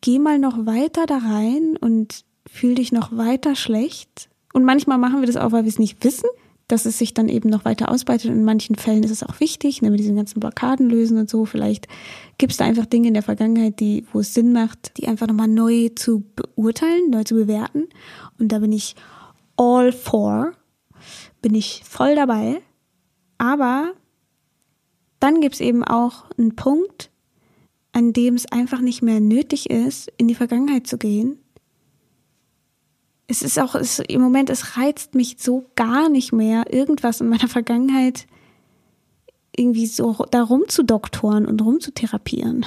geh 0.01 0.19
mal 0.19 0.39
noch 0.39 0.65
weiter 0.65 1.05
da 1.05 1.17
rein 1.17 1.75
und 1.79 2.23
fühl 2.47 2.75
dich 2.75 2.91
noch 2.91 3.15
weiter 3.15 3.55
schlecht. 3.55 4.29
Und 4.53 4.63
manchmal 4.63 4.97
machen 4.97 5.21
wir 5.21 5.27
das 5.27 5.37
auch, 5.37 5.51
weil 5.51 5.63
wir 5.63 5.69
es 5.69 5.79
nicht 5.79 6.03
wissen, 6.03 6.29
dass 6.67 6.85
es 6.85 6.97
sich 6.97 7.13
dann 7.13 7.29
eben 7.29 7.49
noch 7.49 7.65
weiter 7.65 7.89
ausbreitet. 7.89 8.29
Und 8.29 8.37
in 8.37 8.43
manchen 8.43 8.75
Fällen 8.75 9.03
ist 9.03 9.11
es 9.11 9.23
auch 9.23 9.39
wichtig, 9.39 9.81
ne, 9.81 9.89
mit 9.89 9.99
diesen 9.99 10.15
ganzen 10.15 10.39
Blockaden 10.39 10.89
lösen 10.89 11.17
und 11.17 11.29
so. 11.29 11.45
Vielleicht 11.45 11.87
gibt 12.37 12.51
es 12.51 12.57
da 12.57 12.65
einfach 12.65 12.85
Dinge 12.85 13.07
in 13.07 13.13
der 13.13 13.23
Vergangenheit, 13.23 13.79
die, 13.79 14.05
wo 14.13 14.19
es 14.19 14.33
Sinn 14.33 14.53
macht, 14.53 14.97
die 14.97 15.07
einfach 15.07 15.27
nochmal 15.27 15.47
neu 15.47 15.89
zu 15.95 16.23
beurteilen, 16.35 17.09
neu 17.09 17.23
zu 17.23 17.35
bewerten. 17.35 17.87
Und 18.39 18.51
da 18.51 18.59
bin 18.59 18.71
ich 18.71 18.95
all 19.57 19.91
for, 19.91 20.53
bin 21.41 21.55
ich 21.55 21.83
voll 21.85 22.15
dabei. 22.15 22.61
Aber 23.37 23.93
dann 25.19 25.41
gibt 25.41 25.55
es 25.55 25.61
eben 25.61 25.83
auch 25.83 26.25
einen 26.37 26.55
Punkt, 26.55 27.10
an 27.93 28.13
dem 28.13 28.35
es 28.35 28.51
einfach 28.51 28.81
nicht 28.81 29.01
mehr 29.01 29.19
nötig 29.19 29.69
ist, 29.69 30.11
in 30.17 30.27
die 30.27 30.35
Vergangenheit 30.35 30.87
zu 30.87 30.97
gehen, 30.97 31.37
es 33.31 33.41
ist 33.41 33.57
auch, 33.59 33.75
es, 33.75 33.99
im 33.99 34.21
Moment, 34.21 34.49
es 34.49 34.77
reizt 34.77 35.15
mich 35.15 35.37
so 35.39 35.65
gar 35.75 36.09
nicht 36.09 36.33
mehr, 36.33 36.71
irgendwas 36.71 37.21
in 37.21 37.29
meiner 37.29 37.47
Vergangenheit 37.47 38.27
irgendwie 39.55 39.87
so 39.87 40.25
da 40.31 40.43
rumzudoktoren 40.43 41.45
und 41.45 41.61
rumzutherapieren. 41.61 42.65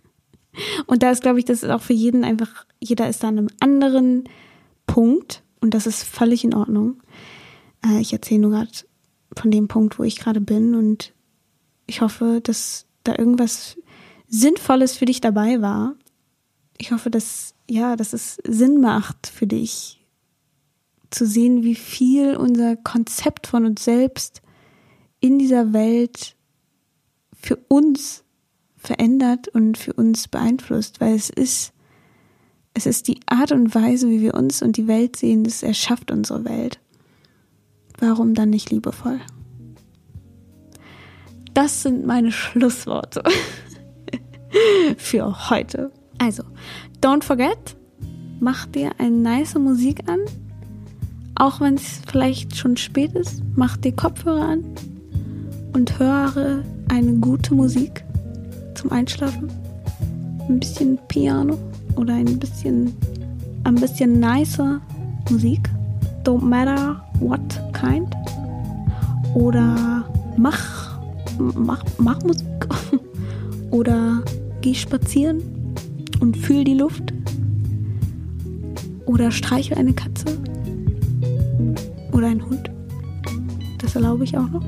und 0.86 1.02
da 1.02 1.10
ist, 1.10 1.22
glaube 1.22 1.38
ich, 1.38 1.46
das 1.46 1.62
ist 1.62 1.70
auch 1.70 1.80
für 1.80 1.94
jeden 1.94 2.24
einfach, 2.24 2.66
jeder 2.78 3.08
ist 3.08 3.22
da 3.22 3.28
an 3.28 3.38
einem 3.38 3.48
anderen 3.60 4.24
Punkt 4.86 5.42
und 5.60 5.72
das 5.72 5.86
ist 5.86 6.02
völlig 6.02 6.44
in 6.44 6.54
Ordnung. 6.54 7.02
Äh, 7.84 8.00
ich 8.00 8.12
erzähle 8.12 8.42
nur 8.42 8.50
gerade 8.50 8.70
von 9.34 9.50
dem 9.50 9.66
Punkt, 9.66 9.98
wo 9.98 10.02
ich 10.02 10.18
gerade 10.18 10.42
bin 10.42 10.74
und 10.74 11.14
ich 11.86 12.02
hoffe, 12.02 12.40
dass 12.42 12.86
da 13.02 13.14
irgendwas 13.16 13.78
Sinnvolles 14.30 14.96
für 14.96 15.04
dich 15.04 15.20
dabei 15.20 15.60
war. 15.60 15.94
Ich 16.78 16.92
hoffe, 16.92 17.10
dass 17.10 17.54
ja, 17.68 17.94
dass 17.94 18.12
es 18.12 18.38
Sinn 18.46 18.80
macht 18.80 19.28
für 19.28 19.46
dich, 19.46 20.04
zu 21.10 21.26
sehen, 21.26 21.62
wie 21.62 21.74
viel 21.74 22.36
unser 22.36 22.76
Konzept 22.76 23.46
von 23.46 23.64
uns 23.64 23.84
selbst 23.84 24.42
in 25.20 25.38
dieser 25.38 25.72
Welt 25.72 26.36
für 27.32 27.56
uns 27.68 28.24
verändert 28.76 29.48
und 29.48 29.78
für 29.78 29.92
uns 29.92 30.28
beeinflusst, 30.28 31.00
weil 31.00 31.14
es 31.14 31.30
ist, 31.30 31.72
es 32.74 32.86
ist 32.86 33.08
die 33.08 33.20
Art 33.26 33.52
und 33.52 33.74
Weise, 33.74 34.08
wie 34.08 34.20
wir 34.20 34.34
uns 34.34 34.62
und 34.62 34.76
die 34.76 34.86
Welt 34.86 35.16
sehen, 35.16 35.44
das 35.44 35.62
erschafft 35.62 36.10
unsere 36.10 36.44
Welt. 36.44 36.80
Warum 37.98 38.34
dann 38.34 38.50
nicht 38.50 38.70
liebevoll? 38.70 39.20
Das 41.52 41.82
sind 41.82 42.06
meine 42.06 42.32
Schlussworte 42.32 43.22
für 44.96 45.50
heute. 45.50 45.90
Also, 46.18 46.42
don't 47.02 47.24
forget, 47.24 47.76
mach 48.40 48.66
dir 48.66 48.92
eine 48.98 49.16
nice 49.16 49.54
Musik 49.54 50.08
an. 50.08 50.20
Auch 51.36 51.60
wenn 51.60 51.74
es 51.74 52.00
vielleicht 52.06 52.56
schon 52.56 52.76
spät 52.76 53.14
ist, 53.14 53.42
mach 53.54 53.76
dir 53.76 53.92
Kopfhörer 53.92 54.48
an 54.48 54.64
und 55.72 55.98
höre 55.98 56.62
eine 56.88 57.14
gute 57.14 57.54
Musik 57.54 58.04
zum 58.74 58.92
Einschlafen. 58.92 59.50
Ein 60.48 60.60
bisschen 60.60 60.98
Piano 61.08 61.56
oder 61.96 62.14
ein 62.14 62.38
bisschen, 62.38 62.92
ein 63.64 63.76
bisschen 63.76 64.20
nicer 64.20 64.80
Musik. 65.30 65.70
Don't 66.24 66.42
matter 66.42 67.02
what 67.20 67.40
kind. 67.72 68.14
Oder 69.34 70.04
mach, 70.36 70.98
mach, 71.38 71.82
mach 71.98 72.20
Musik. 72.22 72.46
oder 73.70 74.22
geh 74.60 74.74
spazieren 74.74 75.42
und 76.20 76.36
fühl 76.36 76.64
die 76.64 76.74
Luft. 76.74 77.12
Oder 79.06 79.30
streiche 79.30 79.76
eine 79.76 79.92
Katze. 79.92 80.26
Oder 82.12 82.28
einen 82.28 82.44
Hund. 82.44 82.70
Das 83.78 83.96
erlaube 83.96 84.24
ich 84.24 84.36
auch 84.36 84.48
noch. 84.48 84.62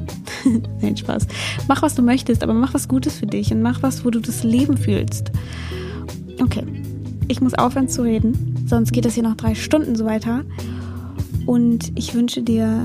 Nein, 0.81 0.97
Spaß. 0.97 1.27
Mach, 1.69 1.83
was 1.83 1.95
du 1.95 2.03
möchtest, 2.03 2.43
aber 2.43 2.55
mach 2.55 2.75
was 2.75 2.89
Gutes 2.89 3.19
für 3.19 3.27
dich 3.27 3.53
und 3.53 3.63
mach 3.63 3.83
was, 3.83 4.05
wo 4.05 4.11
du 4.11 4.21
das 4.21 4.43
Leben 4.43 4.77
fühlst. 4.77 5.31
Okay, 6.41 6.65
ich 7.29 7.41
muss 7.41 7.55
aufhören 7.55 7.89
zu 7.89 8.03
reden, 8.03 8.67
sonst 8.67 8.93
geht 8.93 9.07
es 9.07 9.15
hier 9.15 9.23
noch 9.23 9.37
drei 9.37 9.55
Stunden 9.55 9.95
so 9.95 10.05
weiter. 10.05 10.45
Und 11.47 11.93
ich 11.95 12.15
wünsche 12.15 12.43
dir 12.43 12.85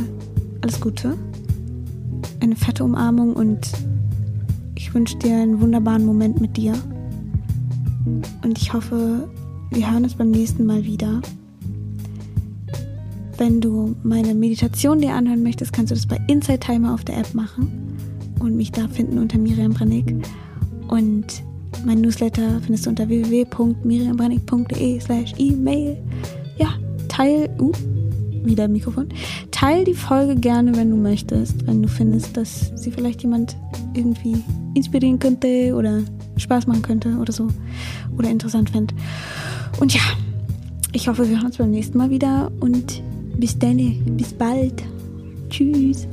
alles 0.62 0.80
Gute, 0.80 1.16
eine 2.40 2.56
fette 2.56 2.84
Umarmung 2.84 3.34
und 3.34 3.72
ich 4.88 4.94
wünsche 4.94 5.18
dir 5.18 5.36
einen 5.36 5.60
wunderbaren 5.60 6.06
Moment 6.06 6.40
mit 6.40 6.56
dir. 6.56 6.74
Und 8.42 8.58
ich 8.58 8.72
hoffe, 8.72 9.28
wir 9.72 9.92
hören 9.92 10.06
uns 10.06 10.16
beim 10.16 10.32
nächsten 10.32 10.66
Mal 10.66 10.86
wieder. 10.86 11.22
Wenn 13.38 13.60
du 13.60 13.98
meine 14.04 14.34
Meditation 14.34 15.00
dir 15.00 15.14
anhören 15.14 15.44
möchtest, 15.44 15.74
kannst 15.74 15.92
du 15.92 15.96
das 15.96 16.08
bei 16.08 16.18
Inside 16.28 16.60
Timer 16.60 16.94
auf 16.94 17.04
der 17.04 17.18
App 17.18 17.34
machen 17.34 17.98
und 18.40 18.56
mich 18.56 18.72
da 18.72 18.88
finden 18.88 19.18
unter 19.18 19.38
Miriam 19.38 19.74
Brennig. 19.74 20.16
Und 20.88 21.44
mein 21.86 22.00
Newsletter 22.00 22.62
findest 22.62 22.86
du 22.86 22.92
unter 22.92 23.10
www.miriambrennig.de 23.10 25.02
slash 25.02 25.34
e-mail. 25.38 25.98
Ja, 26.58 26.70
teil, 27.10 27.50
uh, 27.60 27.74
wieder 28.46 28.70
Mikrofon. 28.70 29.10
Teil 29.52 29.84
die 29.84 29.94
Folge 29.94 30.38
gerne, 30.38 30.78
wenn 30.78 30.90
du 30.92 30.96
möchtest, 30.96 31.68
wenn 31.68 31.84
du 31.84 31.90
findest, 31.90 32.38
dass 32.38 32.72
sie 32.76 32.92
vielleicht 32.92 33.22
jemand 33.24 33.58
irgendwie 33.94 34.38
inspirieren 34.78 35.20
könnte 35.20 35.74
oder 35.76 36.02
Spaß 36.38 36.68
machen 36.68 36.82
könnte 36.82 37.18
oder 37.18 37.34
so 37.34 37.48
oder 38.18 38.30
interessant 38.30 38.70
fände. 38.70 38.94
Und 39.80 39.94
ja, 39.94 40.02
ich 40.94 41.08
hoffe, 41.08 41.28
wir 41.28 41.36
hören 41.38 41.48
uns 41.48 41.58
beim 41.58 41.72
nächsten 41.72 41.98
Mal 41.98 42.10
wieder 42.10 42.52
und 42.60 43.02
bis 43.38 43.58
dann, 43.58 43.78
bis 44.18 44.34
bald. 44.34 44.84
Tschüss. 45.50 46.08